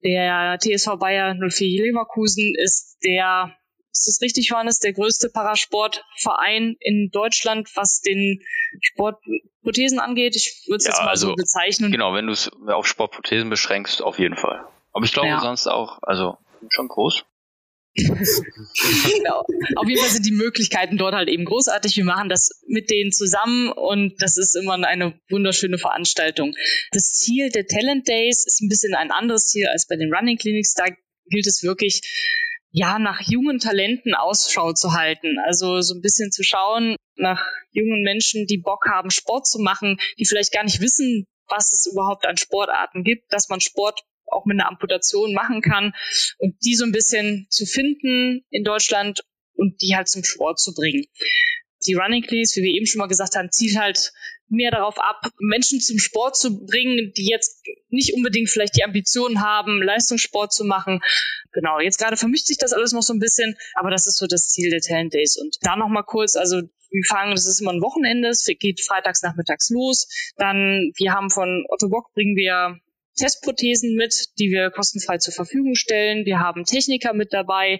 [0.04, 3.56] Der TSV Bayer 04 Leverkusen ist der
[3.92, 8.42] ist es richtig, Johannes, der größte Parasportverein in Deutschland, was den
[8.82, 10.36] Sportprothesen angeht?
[10.36, 11.94] Ich würde es ja, jetzt mal also, so bezeichnen.
[11.94, 14.68] Genau, wenn du es auf Sportprothesen beschränkst, auf jeden Fall.
[14.92, 15.40] Aber ich glaube ja.
[15.40, 16.38] sonst auch, also
[16.70, 17.24] schon groß
[17.96, 19.46] genau.
[19.76, 21.96] Auf jeden Fall sind die Möglichkeiten dort halt eben großartig.
[21.96, 26.54] Wir machen das mit denen zusammen und das ist immer eine wunderschöne Veranstaltung.
[26.92, 30.38] Das Ziel der Talent Days ist ein bisschen ein anderes Ziel als bei den Running
[30.38, 30.74] Clinics.
[30.74, 30.86] Da
[31.28, 32.02] gilt es wirklich,
[32.72, 35.38] ja, nach jungen Talenten Ausschau zu halten.
[35.46, 39.98] Also so ein bisschen zu schauen nach jungen Menschen, die Bock haben, Sport zu machen,
[40.20, 44.46] die vielleicht gar nicht wissen, was es überhaupt an Sportarten gibt, dass man Sport auch
[44.46, 45.94] mit einer Amputation machen kann
[46.38, 49.22] und die so ein bisschen zu finden in Deutschland
[49.54, 51.06] und die halt zum Sport zu bringen.
[51.86, 54.12] Die Running Clinics, wie wir eben schon mal gesagt haben, zielt halt
[54.48, 59.42] mehr darauf ab, Menschen zum Sport zu bringen, die jetzt nicht unbedingt vielleicht die Ambitionen
[59.42, 61.02] haben, Leistungssport zu machen.
[61.52, 64.28] Genau, jetzt gerade vermischt sich das alles noch so ein bisschen, aber das ist so
[64.28, 65.38] das Ziel der Talent Days.
[65.38, 68.82] Und da noch mal kurz, also wir fangen, das ist immer ein Wochenende, es geht
[68.82, 70.08] freitags nachmittags los.
[70.38, 72.80] Dann, wir haben von Otto Bock bringen wir
[73.16, 76.26] Testprothesen mit, die wir kostenfrei zur Verfügung stellen.
[76.26, 77.80] Wir haben Techniker mit dabei,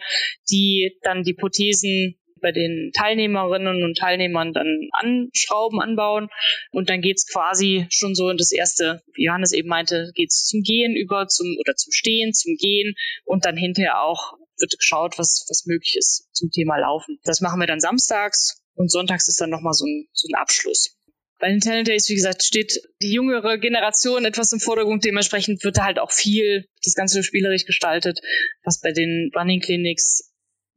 [0.50, 6.30] die dann die Prothesen bei den Teilnehmerinnen und Teilnehmern dann anschrauben, anbauen.
[6.72, 10.62] Und dann geht's quasi schon so in das erste, wie Johannes eben meinte, geht's zum
[10.62, 15.46] Gehen über, zum oder zum Stehen, zum Gehen und dann hinterher auch wird geschaut, was,
[15.50, 17.20] was möglich ist zum Thema Laufen.
[17.24, 20.95] Das machen wir dann samstags und sonntags ist dann nochmal so ein, so ein Abschluss.
[21.40, 25.04] Bei den Talent Days, wie gesagt, steht die jüngere Generation etwas im Vordergrund.
[25.04, 28.20] Dementsprechend wird da halt auch viel das Ganze spielerisch gestaltet,
[28.64, 30.32] was bei den Running Clinics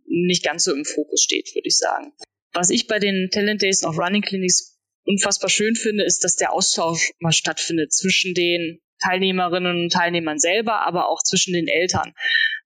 [0.07, 2.13] nicht ganz so im Fokus steht, würde ich sagen.
[2.53, 6.37] Was ich bei den Talent Days und auch Running Clinics unfassbar schön finde, ist, dass
[6.37, 12.15] der Austausch mal stattfindet zwischen den Teilnehmerinnen und Teilnehmern selber, aber auch zwischen den Eltern.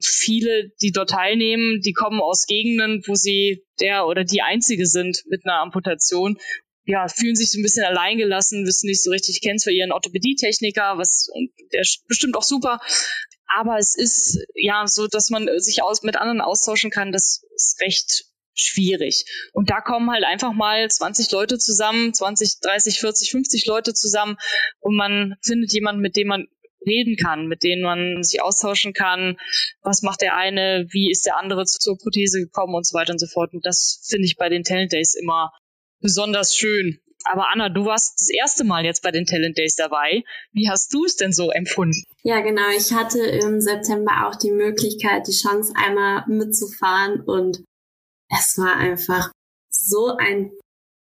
[0.02, 5.24] Viele, die dort teilnehmen, die kommen aus Gegenden, wo sie der oder die Einzige sind
[5.26, 6.38] mit einer Amputation
[6.84, 10.98] ja, fühlen sich so ein bisschen alleingelassen, wissen nicht so richtig, kennen zwar ihren Orthopädietechniker,
[10.98, 12.80] was, und der ist bestimmt auch super,
[13.56, 17.80] aber es ist ja so, dass man sich aus, mit anderen austauschen kann, das ist
[17.80, 19.24] recht schwierig.
[19.52, 24.36] Und da kommen halt einfach mal 20 Leute zusammen, 20, 30, 40, 50 Leute zusammen
[24.80, 26.46] und man findet jemanden, mit dem man
[26.86, 29.36] reden kann, mit denen man sich austauschen kann.
[29.82, 30.86] Was macht der eine?
[30.90, 33.52] Wie ist der andere zur Prothese gekommen und so weiter und so fort.
[33.52, 35.52] Und das finde ich bei den Talent Days immer
[36.02, 36.98] besonders schön.
[37.24, 40.24] Aber Anna, du warst das erste Mal jetzt bei den Talent Days dabei.
[40.52, 42.02] Wie hast du es denn so empfunden?
[42.22, 42.68] Ja, genau.
[42.76, 47.64] Ich hatte im September auch die Möglichkeit, die Chance einmal mitzufahren und
[48.28, 49.30] es war einfach
[49.70, 50.50] so ein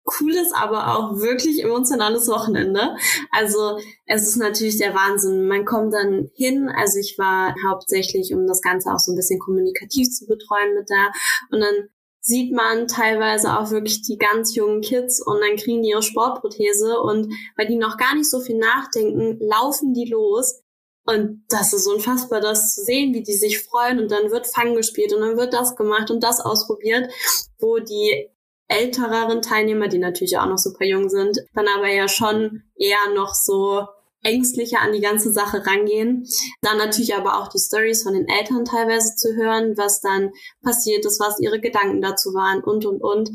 [0.04, 2.96] cooles, aber auch wirklich emotionales Wochenende.
[3.30, 5.46] Also es ist natürlich der Wahnsinn.
[5.46, 6.68] Man kommt dann hin.
[6.68, 10.88] Also ich war hauptsächlich, um das Ganze auch so ein bisschen kommunikativ zu betreuen mit
[10.90, 11.10] da.
[11.50, 11.88] Und dann
[12.26, 16.98] sieht man teilweise auch wirklich die ganz jungen Kids und dann kriegen die ihre Sportprothese
[16.98, 20.62] und weil die noch gar nicht so viel nachdenken, laufen die los.
[21.06, 24.74] Und das ist unfassbar, das zu sehen, wie die sich freuen und dann wird Fang
[24.74, 27.12] gespielt und dann wird das gemacht und das ausprobiert,
[27.58, 28.30] wo die
[28.68, 33.34] ältereren Teilnehmer, die natürlich auch noch super jung sind, dann aber ja schon eher noch
[33.34, 33.86] so
[34.24, 36.26] ängstlicher an die ganze Sache rangehen.
[36.62, 40.32] Dann natürlich aber auch die Stories von den Eltern teilweise zu hören, was dann
[40.62, 43.30] passiert ist, was ihre Gedanken dazu waren und, und, und.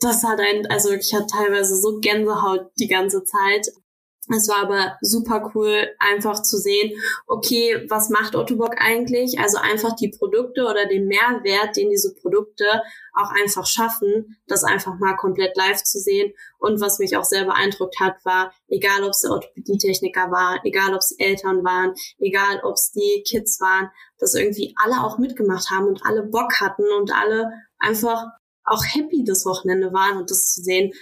[0.00, 3.68] Das hat ein, also ich hatte teilweise so Gänsehaut die ganze Zeit.
[4.28, 6.92] Es war aber super cool, einfach zu sehen,
[7.26, 9.40] okay, was macht Ottobock eigentlich?
[9.40, 12.64] Also einfach die Produkte oder den Mehrwert, den diese Produkte
[13.14, 16.32] auch einfach schaffen, das einfach mal komplett live zu sehen.
[16.58, 20.94] Und was mich auch sehr beeindruckt hat, war, egal ob es der Orthopädietechniker war, egal
[20.94, 25.68] ob es Eltern waren, egal ob es die Kids waren, dass irgendwie alle auch mitgemacht
[25.70, 28.26] haben und alle Bock hatten und alle einfach
[28.64, 30.92] auch happy das Wochenende waren und das zu sehen,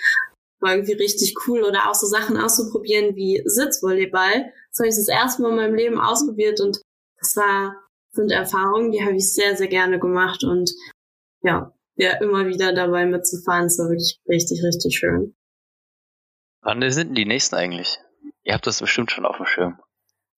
[0.60, 1.62] war irgendwie richtig cool.
[1.62, 4.52] Oder auch so Sachen auszuprobieren wie Sitzvolleyball.
[4.70, 6.80] Das habe ich das erste Mal in meinem Leben ausprobiert und
[7.18, 7.76] das war,
[8.12, 10.70] sind Erfahrungen, die habe ich sehr, sehr gerne gemacht und
[11.42, 15.34] ja, ja, immer wieder dabei mitzufahren, ist wirklich richtig, richtig schön.
[16.62, 17.98] Wann sind die nächsten eigentlich?
[18.42, 19.78] Ihr habt das bestimmt schon auf dem Schirm.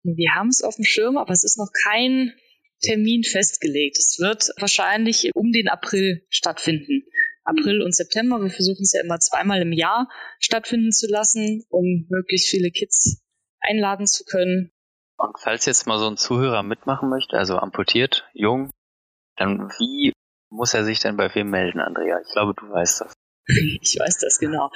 [0.03, 2.33] Wir haben es auf dem Schirm, aber es ist noch kein
[2.81, 3.97] Termin festgelegt.
[3.97, 7.05] Es wird wahrscheinlich um den April stattfinden.
[7.43, 8.41] April und September.
[8.41, 13.21] Wir versuchen es ja immer zweimal im Jahr stattfinden zu lassen, um möglichst viele Kids
[13.59, 14.71] einladen zu können.
[15.17, 18.71] Und falls jetzt mal so ein Zuhörer mitmachen möchte, also amputiert, jung,
[19.37, 20.13] dann wie
[20.49, 22.19] muss er sich denn bei wem melden, Andrea?
[22.25, 23.13] Ich glaube, du weißt das.
[23.81, 24.69] Ich weiß das genau.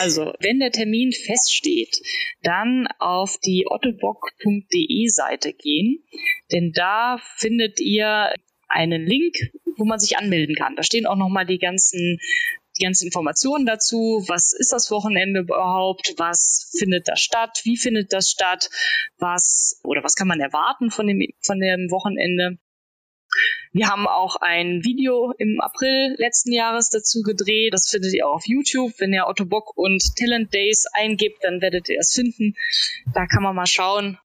[0.00, 1.96] Also, wenn der Termin feststeht,
[2.42, 6.04] dann auf die ottobock.de Seite gehen,
[6.52, 8.34] denn da findet ihr
[8.70, 9.34] einen Link,
[9.76, 10.76] wo man sich anmelden kann.
[10.76, 12.18] Da stehen auch nochmal die ganzen
[12.78, 18.12] die ganzen Informationen dazu, was ist das Wochenende überhaupt, was findet da statt, wie findet
[18.12, 18.70] das statt,
[19.18, 22.58] was oder was kann man erwarten von dem, von dem Wochenende.
[23.72, 27.72] Wir haben auch ein Video im April letzten Jahres dazu gedreht.
[27.72, 28.92] Das findet ihr auch auf YouTube.
[28.98, 32.54] Wenn ihr Otto Bock und Talent Days eingibt, dann werdet ihr es finden.
[33.14, 34.18] Da kann man mal schauen,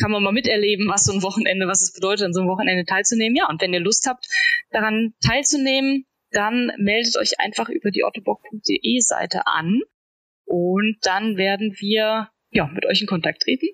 [0.00, 2.84] kann man mal miterleben, was so ein Wochenende, was es bedeutet, an so einem Wochenende
[2.84, 3.36] teilzunehmen.
[3.36, 4.26] Ja, und wenn ihr Lust habt,
[4.70, 9.80] daran teilzunehmen, dann meldet euch einfach über die ottobock.de Seite an
[10.44, 13.68] und dann werden wir ja mit euch in Kontakt treten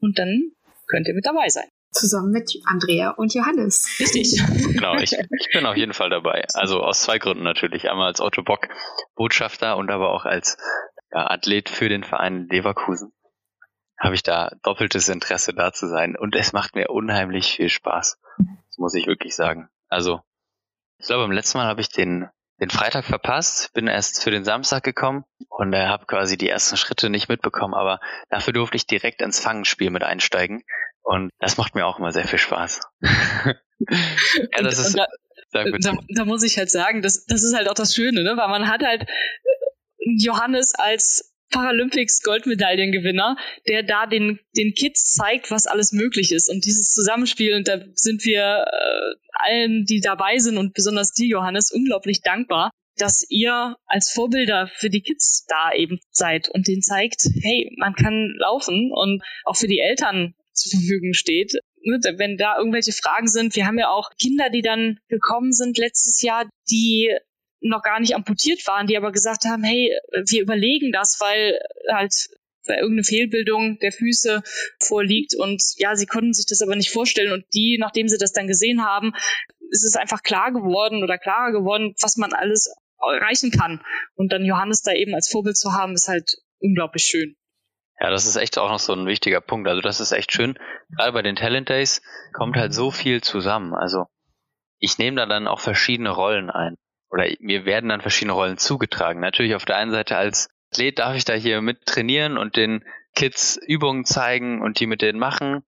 [0.00, 0.52] und dann
[0.86, 1.68] könnt ihr mit dabei sein.
[1.90, 3.96] Zusammen mit Andrea und Johannes.
[3.98, 4.40] Richtig.
[4.78, 6.44] Genau, ich, ich bin auf jeden Fall dabei.
[6.54, 7.90] Also aus zwei Gründen natürlich.
[7.90, 8.68] Einmal als Otto Bock
[9.16, 10.56] Botschafter und aber auch als
[11.10, 13.12] ja, Athlet für den Verein Leverkusen
[13.98, 16.16] habe ich da doppeltes Interesse da zu sein.
[16.16, 18.18] Und es macht mir unheimlich viel Spaß.
[18.38, 19.68] Das muss ich wirklich sagen.
[19.88, 20.20] Also,
[20.98, 22.28] ich glaube, beim letzten Mal habe ich den,
[22.60, 26.76] den Freitag verpasst, bin erst für den Samstag gekommen und äh, habe quasi die ersten
[26.76, 30.62] Schritte nicht mitbekommen, aber dafür durfte ich direkt ins Fangenspiel mit einsteigen.
[31.02, 32.80] Und das macht mir auch immer sehr viel Spaß.
[33.00, 34.98] ja, das ist.
[35.50, 35.64] Da, da,
[36.08, 38.36] da, muss ich halt sagen, das, das ist halt auch das Schöne, ne?
[38.36, 39.06] weil man hat halt äh,
[40.18, 46.48] Johannes als Paralympics Goldmedaillengewinner, der da den, den Kids zeigt, was alles möglich ist.
[46.48, 51.26] Und dieses Zusammenspiel, und da sind wir äh, allen, die dabei sind und besonders dir,
[51.26, 56.82] Johannes, unglaublich dankbar, dass ihr als Vorbilder für die Kids da eben seid und denen
[56.82, 61.54] zeigt, hey, man kann laufen und auch für die Eltern zur Verfügung steht.
[61.82, 65.78] Ne, wenn da irgendwelche Fragen sind, wir haben ja auch Kinder, die dann gekommen sind
[65.78, 67.16] letztes Jahr, die
[67.60, 69.90] noch gar nicht amputiert waren, die aber gesagt haben, hey,
[70.26, 71.58] wir überlegen das, weil
[71.92, 72.12] halt
[72.66, 74.42] irgendeine Fehlbildung der Füße
[74.80, 78.32] vorliegt und ja, sie konnten sich das aber nicht vorstellen und die, nachdem sie das
[78.32, 79.12] dann gesehen haben,
[79.70, 83.82] ist es einfach klar geworden oder klarer geworden, was man alles erreichen kann.
[84.14, 87.36] Und dann Johannes da eben als Vorbild zu haben, ist halt unglaublich schön.
[88.00, 89.68] Ja, das ist echt auch noch so ein wichtiger Punkt.
[89.68, 90.58] Also das ist echt schön.
[90.96, 92.00] Gerade bei den Talent Days
[92.32, 93.74] kommt halt so viel zusammen.
[93.74, 94.06] Also
[94.78, 96.76] ich nehme da dann auch verschiedene Rollen ein
[97.10, 99.20] oder mir werden dann verschiedene Rollen zugetragen.
[99.20, 102.84] Natürlich auf der einen Seite als Athlet darf ich da hier mit trainieren und den
[103.14, 105.64] Kids Übungen zeigen und die mit denen machen.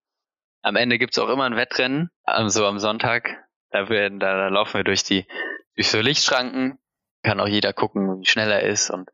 [0.62, 2.11] Am Ende gibt's auch immer ein Wettrennen,
[2.46, 3.31] so am Sonntag.
[3.70, 5.26] Da, werden, da, da laufen wir durch die
[5.76, 6.79] durch so Lichtschranken.
[7.22, 9.09] Kann auch jeder gucken, wie schnell er ist und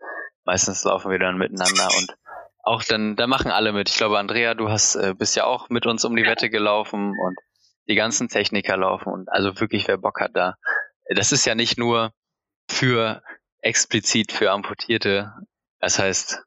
[0.45, 2.17] meistens laufen wir dann miteinander und
[2.63, 3.89] auch dann, da machen alle mit.
[3.89, 7.15] Ich glaube, Andrea, du hast äh, bist ja auch mit uns um die Wette gelaufen
[7.17, 7.39] und
[7.89, 10.57] die ganzen Techniker laufen und also wirklich, wer Bock hat da,
[11.09, 12.13] das ist ja nicht nur
[12.69, 13.23] für
[13.61, 15.33] explizit für Amputierte.
[15.81, 16.43] Das heißt,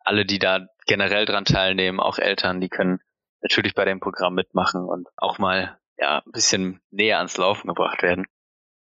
[0.00, 3.00] alle, die da generell dran teilnehmen, auch Eltern, die können
[3.40, 8.02] natürlich bei dem Programm mitmachen und auch mal ja ein bisschen näher ans Laufen gebracht
[8.02, 8.26] werden.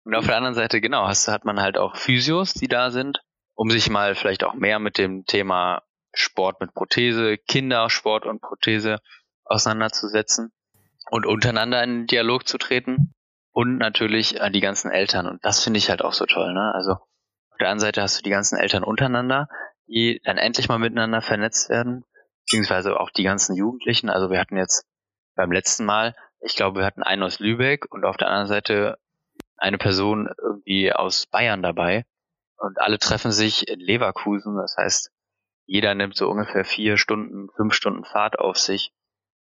[0.04, 3.20] Und auf der anderen Seite, genau, hast, hat man halt auch Physios, die da sind,
[3.54, 8.98] um sich mal vielleicht auch mehr mit dem Thema Sport mit Prothese, Kindersport und Prothese
[9.44, 10.52] auseinanderzusetzen
[11.10, 13.12] und untereinander in Dialog zu treten
[13.52, 15.26] und natürlich an die ganzen Eltern.
[15.26, 16.52] Und das finde ich halt auch so toll.
[16.52, 16.72] Ne?
[16.74, 19.48] Also auf der einen Seite hast du die ganzen Eltern untereinander,
[19.86, 22.04] die dann endlich mal miteinander vernetzt werden,
[22.44, 24.08] beziehungsweise auch die ganzen Jugendlichen.
[24.08, 24.84] Also wir hatten jetzt
[25.34, 28.98] beim letzten Mal, ich glaube, wir hatten einen aus Lübeck und auf der anderen Seite
[29.56, 32.04] eine Person irgendwie aus Bayern dabei.
[32.56, 34.56] Und alle treffen sich in Leverkusen.
[34.56, 35.10] Das heißt,
[35.66, 38.92] jeder nimmt so ungefähr vier Stunden, fünf Stunden Fahrt auf sich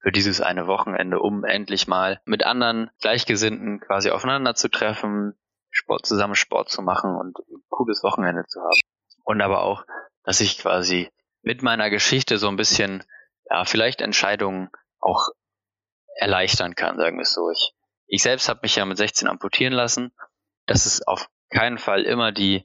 [0.06, 5.36] für dieses eine Wochenende, um endlich mal mit anderen Gleichgesinnten quasi aufeinander zu treffen,
[5.72, 8.78] Sport, zusammen Sport zu machen und ein cooles Wochenende zu haben.
[9.24, 9.84] Und aber auch,
[10.22, 11.10] dass ich quasi
[11.42, 13.02] mit meiner Geschichte so ein bisschen,
[13.50, 15.30] ja, vielleicht Entscheidungen auch
[16.14, 17.50] erleichtern kann, sagen wir es so.
[17.50, 17.72] Ich,
[18.06, 20.12] ich selbst habe mich ja mit 16 amputieren lassen.
[20.66, 22.64] Das ist auf keinen Fall immer die,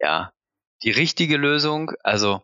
[0.00, 0.32] ja,
[0.82, 1.92] die richtige Lösung.
[2.02, 2.42] Also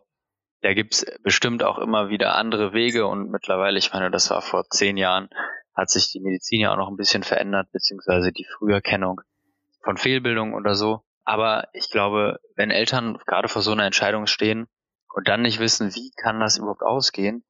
[0.61, 4.65] da gibt's bestimmt auch immer wieder andere Wege und mittlerweile, ich meine, das war vor
[4.69, 5.29] zehn Jahren,
[5.75, 9.21] hat sich die Medizin ja auch noch ein bisschen verändert, beziehungsweise die Früherkennung
[9.83, 11.03] von Fehlbildung oder so.
[11.23, 14.67] Aber ich glaube, wenn Eltern gerade vor so einer Entscheidung stehen
[15.13, 17.43] und dann nicht wissen, wie kann das überhaupt ausgehen,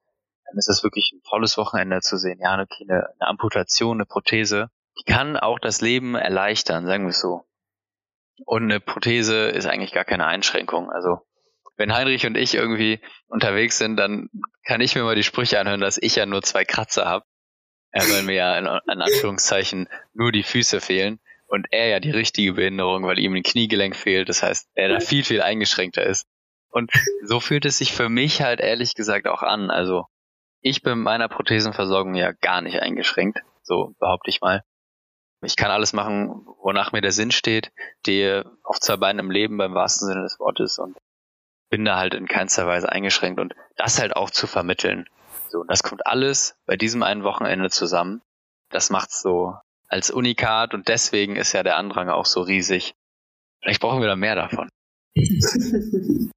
[0.45, 2.39] dann ist das wirklich ein tolles Wochenende zu sehen.
[2.41, 7.11] Ja, okay, eine, eine Amputation, eine Prothese, die kann auch das Leben erleichtern, sagen wir
[7.11, 7.45] es so.
[8.45, 10.89] Und eine Prothese ist eigentlich gar keine Einschränkung.
[10.89, 11.26] Also
[11.77, 14.29] wenn Heinrich und ich irgendwie unterwegs sind, dann
[14.65, 17.25] kann ich mir mal die Sprüche anhören, dass ich ja nur zwei Kratzer habe,
[17.91, 22.11] äh, weil mir ja in, in Anführungszeichen nur die Füße fehlen und er ja die
[22.11, 24.27] richtige Behinderung, weil ihm ein Kniegelenk fehlt.
[24.27, 26.27] Das heißt, er da viel, viel eingeschränkter ist.
[26.69, 26.91] Und
[27.23, 29.69] so fühlt es sich für mich halt ehrlich gesagt auch an.
[29.71, 30.05] Also
[30.61, 34.63] ich bin meiner Prothesenversorgung ja gar nicht eingeschränkt, so behaupte ich mal.
[35.41, 39.57] Ich kann alles machen, wonach mir der Sinn steht, stehe auf zwei Beinen im Leben
[39.57, 40.97] beim wahrsten Sinne des Wortes und
[41.69, 45.09] bin da halt in keinster Weise eingeschränkt und das halt auch zu vermitteln.
[45.49, 48.21] So, das kommt alles bei diesem einen Wochenende zusammen.
[48.69, 49.55] Das macht's so
[49.87, 52.95] als Unikat und deswegen ist ja der Andrang auch so riesig.
[53.61, 54.69] Vielleicht brauchen wir da mehr davon.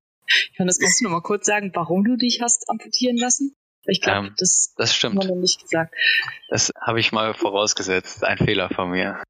[0.52, 3.54] Johannes, kannst du noch mal kurz sagen, warum du dich hast amputieren lassen?
[3.84, 5.16] Ich glaube, ähm, das, das stimmt.
[5.16, 5.94] Haben wir noch nicht gesagt.
[6.48, 8.24] Das habe ich mal vorausgesetzt.
[8.24, 9.22] Ein Fehler von mir.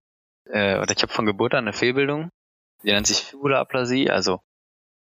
[0.46, 2.28] Äh, oder ich habe von Geburt an eine Fehlbildung.
[2.82, 4.40] Die nennt sich Fibulaplasie, also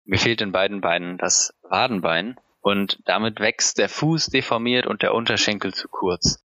[0.05, 5.15] mir fehlt in beiden Beinen das Wadenbein und damit wächst der Fuß deformiert und der
[5.15, 6.45] Unterschenkel zu kurz.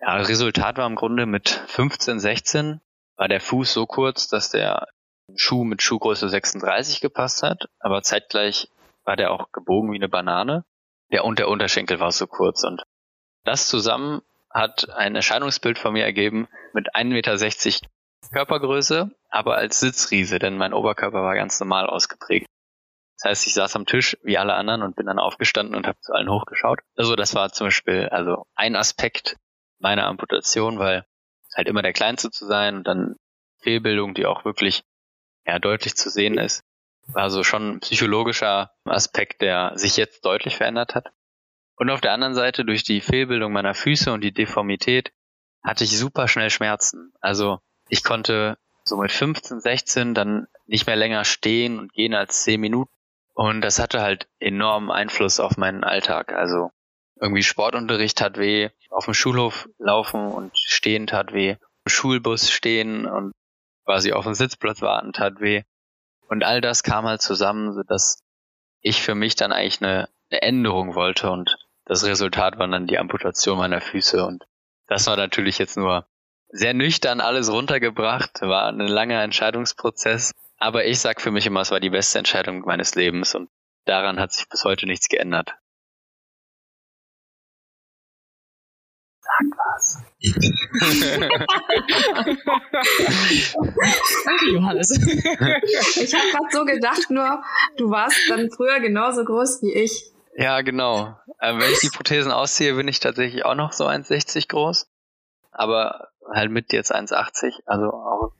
[0.00, 2.80] Ja, Resultat war im Grunde mit 15, 16
[3.16, 4.88] war der Fuß so kurz, dass der
[5.36, 8.68] Schuh mit Schuhgröße 36 gepasst hat, aber zeitgleich
[9.04, 10.64] war der auch gebogen wie eine Banane.
[11.12, 12.82] Der und der Unterschenkel war so kurz und
[13.44, 17.88] das zusammen hat ein Erscheinungsbild von mir ergeben mit 1,60 Meter
[18.32, 22.46] Körpergröße, aber als Sitzriese, denn mein Oberkörper war ganz normal ausgeprägt.
[23.22, 26.00] Das heißt, ich saß am Tisch wie alle anderen und bin dann aufgestanden und habe
[26.00, 26.80] zu allen hochgeschaut.
[26.96, 29.36] Also das war zum Beispiel also ein Aspekt
[29.78, 31.06] meiner Amputation, weil
[31.54, 33.14] halt immer der Kleinste zu sein und dann
[33.60, 34.82] Fehlbildung, die auch wirklich
[35.46, 36.64] ja, deutlich zu sehen ist,
[37.06, 41.12] war so schon ein psychologischer Aspekt, der sich jetzt deutlich verändert hat.
[41.76, 45.12] Und auf der anderen Seite, durch die Fehlbildung meiner Füße und die Deformität,
[45.62, 47.12] hatte ich super schnell Schmerzen.
[47.20, 52.42] Also ich konnte so mit 15, 16 dann nicht mehr länger stehen und gehen als
[52.42, 52.92] 10 Minuten.
[53.34, 56.32] Und das hatte halt enormen Einfluss auf meinen Alltag.
[56.32, 56.70] Also
[57.20, 63.06] irgendwie Sportunterricht hat weh, auf dem Schulhof laufen und stehen tat weh, im Schulbus stehen
[63.06, 63.32] und
[63.84, 65.62] quasi auf dem Sitzplatz warten tat weh.
[66.28, 68.22] Und all das kam halt zusammen, sodass
[68.80, 72.98] ich für mich dann eigentlich eine, eine Änderung wollte und das Resultat war dann die
[72.98, 74.44] Amputation meiner Füße und
[74.86, 76.06] das war natürlich jetzt nur
[76.48, 81.72] sehr nüchtern alles runtergebracht, war ein langer Entscheidungsprozess, aber ich sag für mich immer, es
[81.72, 83.50] war die beste Entscheidung meines Lebens und
[83.84, 85.56] daran hat sich bis heute nichts geändert.
[89.20, 90.04] Sag was.
[94.24, 94.92] Danke, Johannes.
[95.96, 97.42] ich habe gerade so gedacht, nur
[97.76, 100.12] du warst dann früher genauso groß wie ich.
[100.36, 101.18] Ja, genau.
[101.40, 104.88] Ähm, wenn ich die Prothesen ausziehe, bin ich tatsächlich auch noch so 1,60 groß.
[105.50, 107.62] Aber halt mit jetzt 1,80.
[107.66, 108.30] Also auch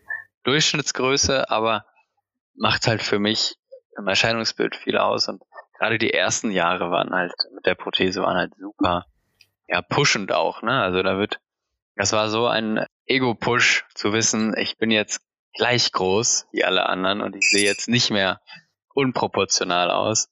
[0.44, 1.84] Durchschnittsgröße, aber
[2.54, 3.56] macht halt für mich
[3.96, 5.28] im Erscheinungsbild viel aus.
[5.28, 5.42] Und
[5.78, 9.06] gerade die ersten Jahre waren halt mit der Prothese waren halt super
[9.72, 10.82] ja, pushend auch, ne?
[10.82, 11.40] Also da wird,
[11.96, 15.22] das war so ein Ego-Push zu wissen, ich bin jetzt
[15.54, 18.40] gleich groß wie alle anderen und ich sehe jetzt nicht mehr
[18.94, 20.28] unproportional aus.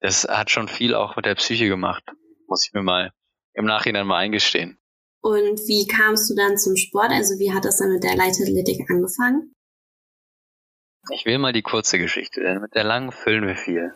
[0.00, 2.04] Das hat schon viel auch mit der Psyche gemacht,
[2.46, 3.12] muss ich mir mal
[3.54, 4.78] im Nachhinein mal eingestehen.
[5.22, 7.10] Und wie kamst du dann zum Sport?
[7.10, 9.54] Also wie hat das dann mit der Leichtathletik angefangen?
[11.10, 13.94] Ich will mal die kurze Geschichte, denn mit der langen füllen wir viel.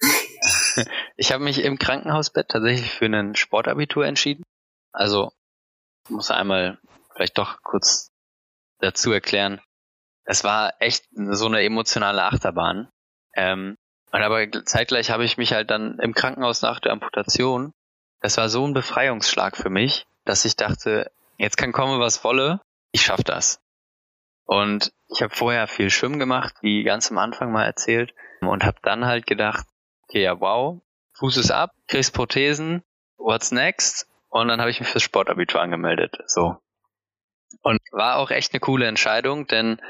[1.16, 4.42] ich habe mich im Krankenhausbett tatsächlich für ein Sportabitur entschieden.
[4.92, 5.32] Also
[6.08, 6.78] muss einmal
[7.14, 8.10] vielleicht doch kurz
[8.78, 9.60] dazu erklären.
[10.24, 12.88] Es war echt so eine emotionale Achterbahn.
[13.34, 13.76] Ähm,
[14.12, 17.72] und aber zeitgleich habe ich mich halt dann im Krankenhaus nach der Amputation,
[18.20, 22.60] das war so ein Befreiungsschlag für mich, dass ich dachte, jetzt kann kommen, was wolle,
[22.92, 23.60] ich schaff das.
[24.50, 28.78] Und ich habe vorher viel Schwimmen gemacht, wie ganz am Anfang mal erzählt, und habe
[28.82, 29.64] dann halt gedacht,
[30.02, 30.82] okay, ja, wow,
[31.20, 32.82] Fuß ist ab, kriegst Prothesen,
[33.16, 34.08] what's next?
[34.28, 36.18] Und dann habe ich mich fürs Sportabitur angemeldet.
[36.26, 36.56] So.
[37.62, 39.80] Und war auch echt eine coole Entscheidung, denn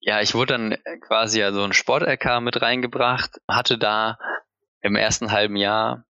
[0.00, 4.18] ja, ich wurde dann quasi ja so ein Sport-LK mit reingebracht, hatte da
[4.82, 6.04] im ersten halben Jahr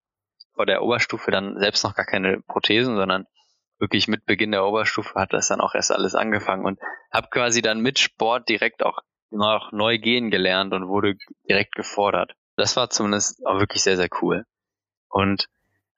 [0.56, 3.28] vor der Oberstufe dann selbst noch gar keine Prothesen, sondern
[3.84, 6.80] wirklich mit Beginn der Oberstufe hat das dann auch erst alles angefangen und
[7.12, 11.16] habe quasi dann mit Sport direkt auch noch neu gehen gelernt und wurde
[11.46, 12.32] direkt gefordert.
[12.56, 14.46] Das war zumindest auch wirklich sehr, sehr cool.
[15.08, 15.48] Und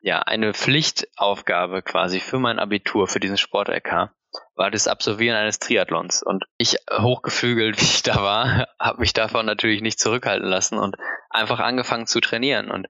[0.00, 4.10] ja, eine Pflichtaufgabe quasi für mein Abitur, für diesen Sport-LK,
[4.56, 6.24] war das Absolvieren eines Triathlons.
[6.24, 10.96] Und ich, hochgefügelt wie ich da war, habe mich davon natürlich nicht zurückhalten lassen und
[11.30, 12.68] einfach angefangen zu trainieren.
[12.70, 12.88] Und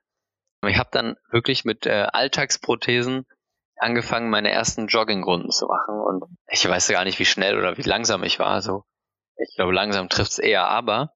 [0.66, 3.26] ich habe dann wirklich mit äh, Alltagsprothesen
[3.78, 6.00] angefangen, meine ersten Joggingrunden zu machen.
[6.00, 8.62] Und ich weiß gar nicht, wie schnell oder wie langsam ich war.
[8.62, 8.84] So,
[9.36, 11.12] ich glaube, langsam trifft's eher, aber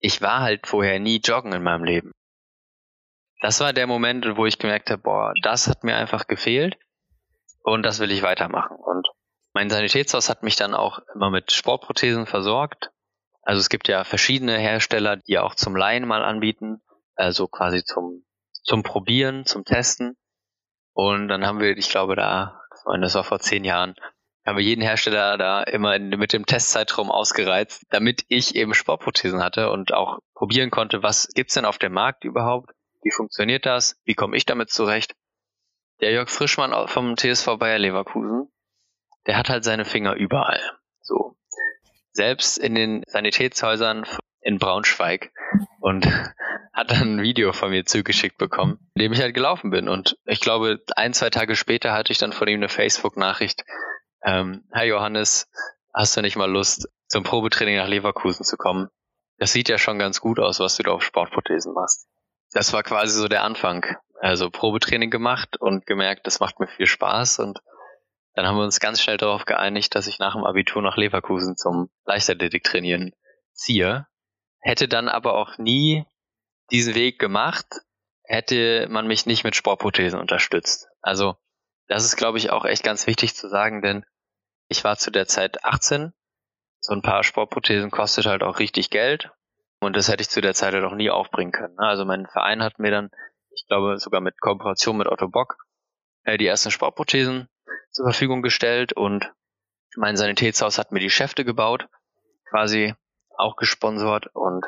[0.00, 2.12] ich war halt vorher nie joggen in meinem Leben.
[3.40, 6.76] Das war der Moment, wo ich gemerkt habe, boah, das hat mir einfach gefehlt
[7.62, 8.76] und das will ich weitermachen.
[8.76, 9.06] Und
[9.54, 12.90] mein Sanitätshaus hat mich dann auch immer mit Sportprothesen versorgt.
[13.42, 16.82] Also es gibt ja verschiedene Hersteller, die auch zum Laien mal anbieten,
[17.14, 18.24] also quasi zum,
[18.62, 20.16] zum Probieren, zum Testen.
[20.98, 22.60] Und dann haben wir, ich glaube, da,
[23.00, 23.94] das war vor zehn Jahren,
[24.44, 29.70] haben wir jeden Hersteller da immer mit dem Testzeitraum ausgereizt, damit ich eben Sportprothesen hatte
[29.70, 32.72] und auch probieren konnte, was gibt's denn auf dem Markt überhaupt?
[33.02, 33.96] Wie funktioniert das?
[34.06, 35.14] Wie komme ich damit zurecht?
[36.00, 38.48] Der Jörg Frischmann vom TSV Bayer Leverkusen,
[39.28, 40.60] der hat halt seine Finger überall.
[41.00, 41.36] So.
[42.10, 44.04] Selbst in den Sanitätshäusern
[44.40, 45.32] in Braunschweig
[45.80, 46.06] und
[46.72, 49.88] hat dann ein Video von mir zugeschickt bekommen, in dem ich halt gelaufen bin.
[49.88, 53.64] Und ich glaube, ein, zwei Tage später hatte ich dann von ihm eine Facebook-Nachricht,
[54.22, 55.48] ähm, Herr Johannes,
[55.92, 58.88] hast du nicht mal Lust, zum Probetraining nach Leverkusen zu kommen?
[59.38, 62.08] Das sieht ja schon ganz gut aus, was du da auf Sportprothesen machst.
[62.52, 63.84] Das war quasi so der Anfang.
[64.20, 67.60] Also Probetraining gemacht und gemerkt, das macht mir viel Spaß und
[68.34, 71.56] Dann haben wir uns ganz schnell darauf geeinigt, dass ich nach dem Abitur nach Leverkusen
[71.56, 73.12] zum Leichtathletik trainieren
[73.52, 74.06] ziehe.
[74.60, 76.04] Hätte dann aber auch nie
[76.70, 77.66] diesen Weg gemacht,
[78.24, 80.88] hätte man mich nicht mit Sportprothesen unterstützt.
[81.00, 81.36] Also
[81.86, 84.04] das ist, glaube ich, auch echt ganz wichtig zu sagen, denn
[84.68, 86.12] ich war zu der Zeit 18.
[86.80, 89.30] So ein paar Sportprothesen kostet halt auch richtig Geld.
[89.80, 91.74] Und das hätte ich zu der Zeit halt auch nie aufbringen können.
[91.76, 91.86] Ne?
[91.86, 93.10] Also mein Verein hat mir dann,
[93.50, 95.56] ich glaube sogar mit Kooperation mit Otto Bock,
[96.24, 97.48] äh, die ersten Sportprothesen
[97.90, 99.32] zur Verfügung gestellt und
[99.96, 101.88] mein Sanitätshaus hat mir die Schäfte gebaut,
[102.50, 102.94] quasi
[103.38, 104.64] auch gesponsert und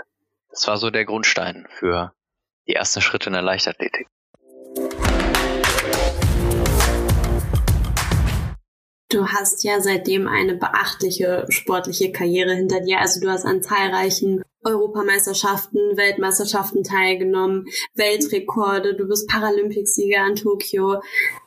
[0.50, 2.12] das war so der Grundstein für
[2.66, 4.06] die ersten Schritte in der Leichtathletik.
[9.10, 13.00] Du hast ja seitdem eine beachtliche sportliche Karriere hinter dir.
[13.00, 21.02] Also du hast an zahlreichen Europameisterschaften, Weltmeisterschaften teilgenommen, Weltrekorde, du bist Paralympicsieger in Tokio.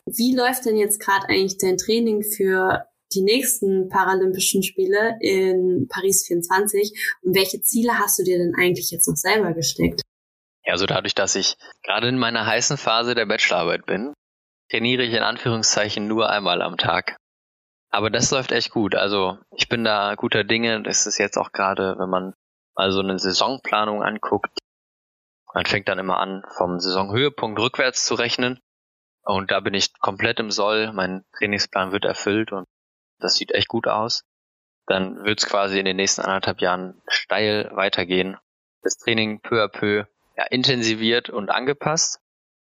[0.05, 6.25] Wie läuft denn jetzt gerade eigentlich dein Training für die nächsten Paralympischen Spiele in Paris
[6.27, 10.01] 24 und welche Ziele hast du dir denn eigentlich jetzt noch selber gesteckt?
[10.65, 14.13] Ja, also dadurch, dass ich gerade in meiner heißen Phase der Bachelorarbeit bin,
[14.71, 17.17] trainiere ich in Anführungszeichen nur einmal am Tag.
[17.89, 18.95] Aber das läuft echt gut.
[18.95, 20.81] Also ich bin da guter Dinge.
[20.81, 22.33] Das ist jetzt auch gerade, wenn man
[22.75, 24.57] mal so eine Saisonplanung anguckt,
[25.53, 28.59] man fängt dann immer an, vom Saisonhöhepunkt rückwärts zu rechnen.
[29.23, 30.91] Und da bin ich komplett im Soll.
[30.91, 32.65] Mein Trainingsplan wird erfüllt und
[33.23, 34.25] das sieht echt gut aus.
[34.85, 38.37] Dann wird es quasi in den nächsten anderthalb Jahren steil weitergehen.
[38.81, 40.05] Das Training peu à peu
[40.37, 42.19] ja, intensiviert und angepasst,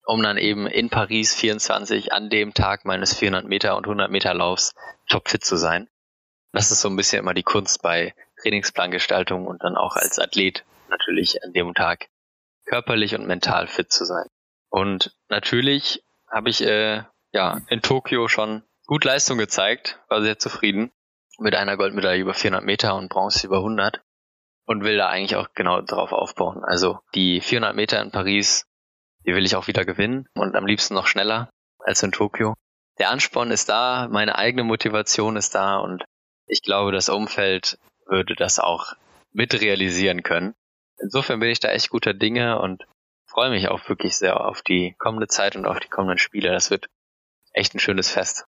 [0.05, 4.33] um dann eben in Paris 24 an dem Tag meines 400 Meter und 100 Meter
[4.33, 4.73] Laufs
[5.07, 5.89] topfit zu sein.
[6.53, 10.63] Das ist so ein bisschen immer die Kunst bei Trainingsplangestaltung und dann auch als Athlet
[10.89, 12.07] natürlich an dem Tag
[12.65, 14.25] körperlich und mental fit zu sein.
[14.69, 20.91] Und natürlich habe ich äh, ja in Tokio schon gut Leistung gezeigt, war sehr zufrieden
[21.39, 24.01] mit einer Goldmedaille über 400 Meter und Bronze über 100
[24.65, 26.63] und will da eigentlich auch genau darauf aufbauen.
[26.63, 28.65] Also die 400 Meter in Paris,
[29.25, 32.55] die will ich auch wieder gewinnen und am liebsten noch schneller als in Tokio.
[32.97, 36.03] Der Ansporn ist da, meine eigene Motivation ist da und
[36.47, 37.77] ich glaube, das Umfeld
[38.07, 38.93] würde das auch
[39.31, 40.55] mit realisieren können.
[40.99, 42.87] Insofern bin ich da echt guter Dinge und
[43.27, 46.51] freue mich auch wirklich sehr auf die kommende Zeit und auf die kommenden Spiele.
[46.51, 46.87] Das wird
[47.53, 48.45] echt ein schönes Fest.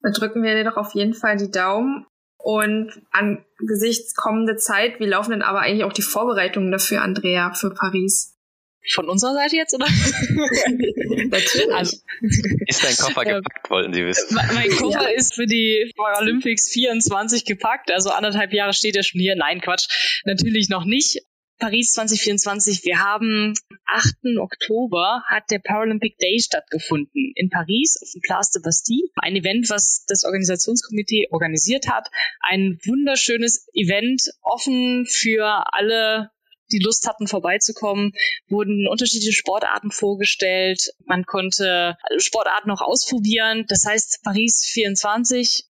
[0.00, 2.06] Da drücken wir dir doch auf jeden Fall die Daumen.
[2.40, 7.74] Und angesichts kommende Zeit, wie laufen denn aber eigentlich auch die Vorbereitungen dafür, Andrea, für
[7.74, 8.38] Paris?
[8.94, 9.86] Von unserer Seite jetzt, oder?
[11.28, 11.74] Natürlich.
[11.74, 11.98] Also,
[12.66, 14.34] ist dein Koffer gepackt, wollten Sie wissen?
[14.54, 15.16] Mein Koffer ja.
[15.16, 19.36] ist für die Paralympics 24 gepackt, also anderthalb Jahre steht er schon hier.
[19.36, 21.18] Nein, Quatsch, natürlich noch nicht.
[21.58, 23.52] Paris 2024, wir haben
[23.86, 24.38] 8.
[24.38, 29.08] Oktober hat der Paralympic Day stattgefunden in Paris auf dem Place de Bastille.
[29.16, 32.08] Ein Event, was das Organisationskomitee organisiert hat.
[32.40, 36.30] Ein wunderschönes Event, offen für alle
[36.70, 38.12] die Lust hatten, vorbeizukommen,
[38.48, 40.92] wurden unterschiedliche Sportarten vorgestellt.
[41.06, 43.64] Man konnte Sportarten noch ausprobieren.
[43.68, 45.64] Das heißt, Paris 24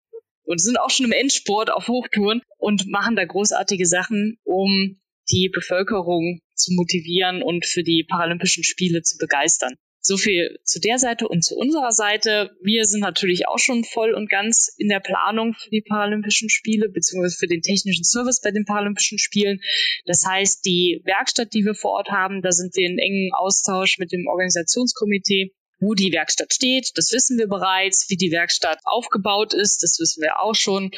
[0.43, 4.99] und sind auch schon im Endsport auf Hochtouren und machen da großartige Sachen, um
[5.29, 9.75] die Bevölkerung zu motivieren und für die Paralympischen Spiele zu begeistern.
[9.99, 12.51] So viel zu der Seite und zu unserer Seite.
[12.61, 16.87] Wir sind natürlich auch schon voll und ganz in der Planung für die Paralympischen Spiele
[16.87, 19.59] beziehungsweise für den technischen Service bei den Paralympischen Spielen.
[20.05, 23.97] Das heißt, die Werkstatt, die wir vor Ort haben, da sind wir in engen Austausch
[23.97, 28.09] mit dem Organisationskomitee wo die Werkstatt steht, das wissen wir bereits.
[28.09, 30.89] Wie die Werkstatt aufgebaut ist, das wissen wir auch schon.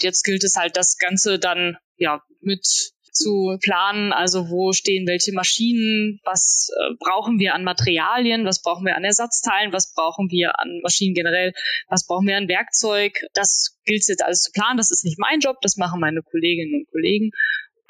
[0.00, 5.32] Jetzt gilt es halt, das Ganze dann ja mit zu planen, also wo stehen welche
[5.32, 10.58] Maschinen, was äh, brauchen wir an Materialien, was brauchen wir an Ersatzteilen, was brauchen wir
[10.58, 11.52] an Maschinen generell,
[11.88, 13.12] was brauchen wir an Werkzeug.
[13.34, 14.78] Das gilt jetzt alles zu planen.
[14.78, 17.30] Das ist nicht mein Job, das machen meine Kolleginnen und Kollegen.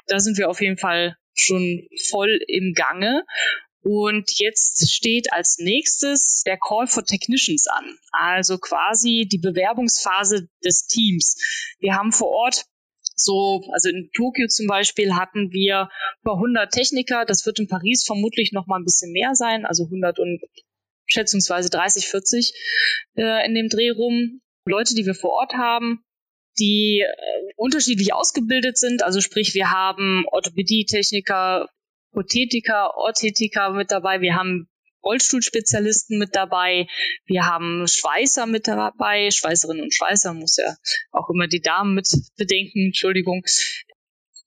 [0.07, 3.23] Da sind wir auf jeden Fall schon voll im Gange.
[3.81, 10.85] Und jetzt steht als nächstes der Call for Technicians an, also quasi die Bewerbungsphase des
[10.87, 11.37] Teams.
[11.79, 12.65] Wir haben vor Ort
[13.19, 15.89] so, also in Tokio zum Beispiel hatten wir
[16.21, 17.25] über 100 Techniker.
[17.25, 20.41] Das wird in Paris vermutlich noch mal ein bisschen mehr sein, also 100 und
[21.05, 22.53] schätzungsweise 30, 40
[23.17, 24.41] äh, in dem Dreh rum.
[24.65, 26.03] Leute, die wir vor Ort haben,
[26.59, 29.03] die äh, unterschiedlich ausgebildet sind.
[29.03, 31.67] Also sprich, wir haben Orthopädie-Techniker,
[32.11, 34.21] Prothetiker, Orthetiker mit dabei.
[34.21, 34.69] Wir haben
[35.03, 36.87] Rollstuhlspezialisten mit dabei.
[37.25, 39.31] Wir haben Schweißer mit dabei.
[39.31, 40.75] Schweißerinnen und Schweißer muss ja
[41.11, 42.87] auch immer die Damen mit bedenken.
[42.87, 43.43] Entschuldigung.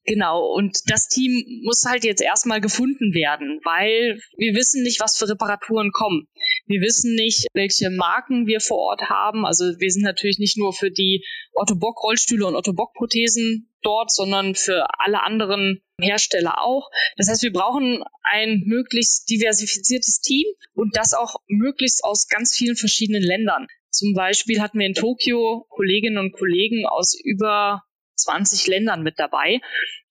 [0.05, 5.16] Genau, und das Team muss halt jetzt erstmal gefunden werden, weil wir wissen nicht, was
[5.16, 6.26] für Reparaturen kommen.
[6.66, 9.46] Wir wissen nicht, welche Marken wir vor Ort haben.
[9.46, 11.24] Also wir sind natürlich nicht nur für die
[11.55, 16.90] Otto Bock Rollstühle und Otto Bock Prothesen dort, sondern für alle anderen Hersteller auch.
[17.16, 22.76] Das heißt, wir brauchen ein möglichst diversifiziertes Team und das auch möglichst aus ganz vielen
[22.76, 23.68] verschiedenen Ländern.
[23.90, 27.82] Zum Beispiel hatten wir in Tokio Kolleginnen und Kollegen aus über
[28.22, 29.60] 20 Ländern mit dabei.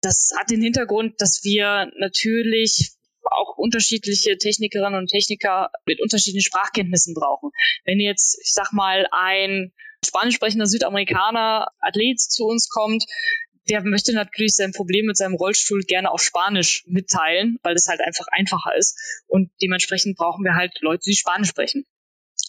[0.01, 2.91] Das hat den Hintergrund, dass wir natürlich
[3.23, 7.51] auch unterschiedliche Technikerinnen und Techniker mit unterschiedlichen Sprachkenntnissen brauchen.
[7.85, 9.71] Wenn jetzt, ich sag mal, ein
[10.05, 13.05] spanisch sprechender Südamerikaner Athlet zu uns kommt,
[13.69, 18.01] der möchte natürlich sein Problem mit seinem Rollstuhl gerne auf Spanisch mitteilen, weil das halt
[18.01, 18.97] einfach einfacher ist.
[19.27, 21.85] Und dementsprechend brauchen wir halt Leute, die Spanisch sprechen.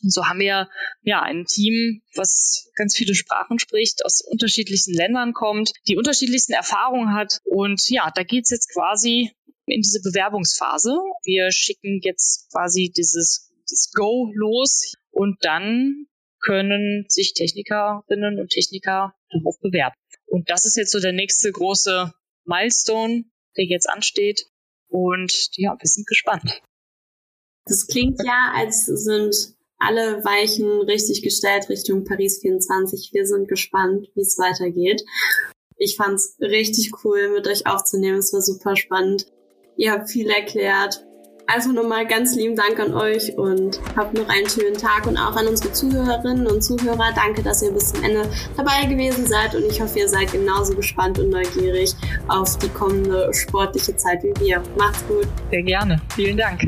[0.02, 0.68] Und so haben wir
[1.02, 7.14] ja ein Team, was ganz viele Sprachen spricht, aus unterschiedlichsten Ländern kommt, die unterschiedlichsten Erfahrungen
[7.14, 7.38] hat.
[7.44, 9.30] Und ja, da geht's jetzt quasi
[9.66, 10.96] in diese Bewerbungsphase.
[11.24, 16.06] Wir schicken jetzt quasi dieses, dieses Go los und dann
[16.40, 19.94] können sich Technikerinnen und Techniker darauf bewerben.
[20.26, 22.12] Und das ist jetzt so der nächste große
[22.44, 23.24] Milestone,
[23.56, 24.46] der jetzt ansteht.
[24.88, 26.60] Und ja, wir sind gespannt.
[27.66, 33.10] Das klingt ja, als sind alle Weichen richtig gestellt Richtung Paris 24.
[33.12, 35.02] Wir sind gespannt, wie es weitergeht.
[35.76, 38.18] Ich fand es richtig cool, mit euch aufzunehmen.
[38.18, 39.26] Es war super spannend.
[39.76, 41.04] Ihr habt viel erklärt.
[41.48, 45.34] Also nochmal ganz lieben Dank an euch und habt noch einen schönen Tag und auch
[45.34, 47.12] an unsere Zuhörerinnen und Zuhörer.
[47.14, 50.74] Danke, dass ihr bis zum Ende dabei gewesen seid und ich hoffe, ihr seid genauso
[50.74, 51.94] gespannt und neugierig
[52.28, 54.62] auf die kommende sportliche Zeit wie wir.
[54.78, 55.26] Macht's gut.
[55.50, 56.00] Sehr gerne.
[56.14, 56.62] Vielen Dank.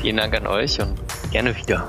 [0.00, 0.94] Vielen Dank an euch und
[1.30, 1.88] gerne wieder.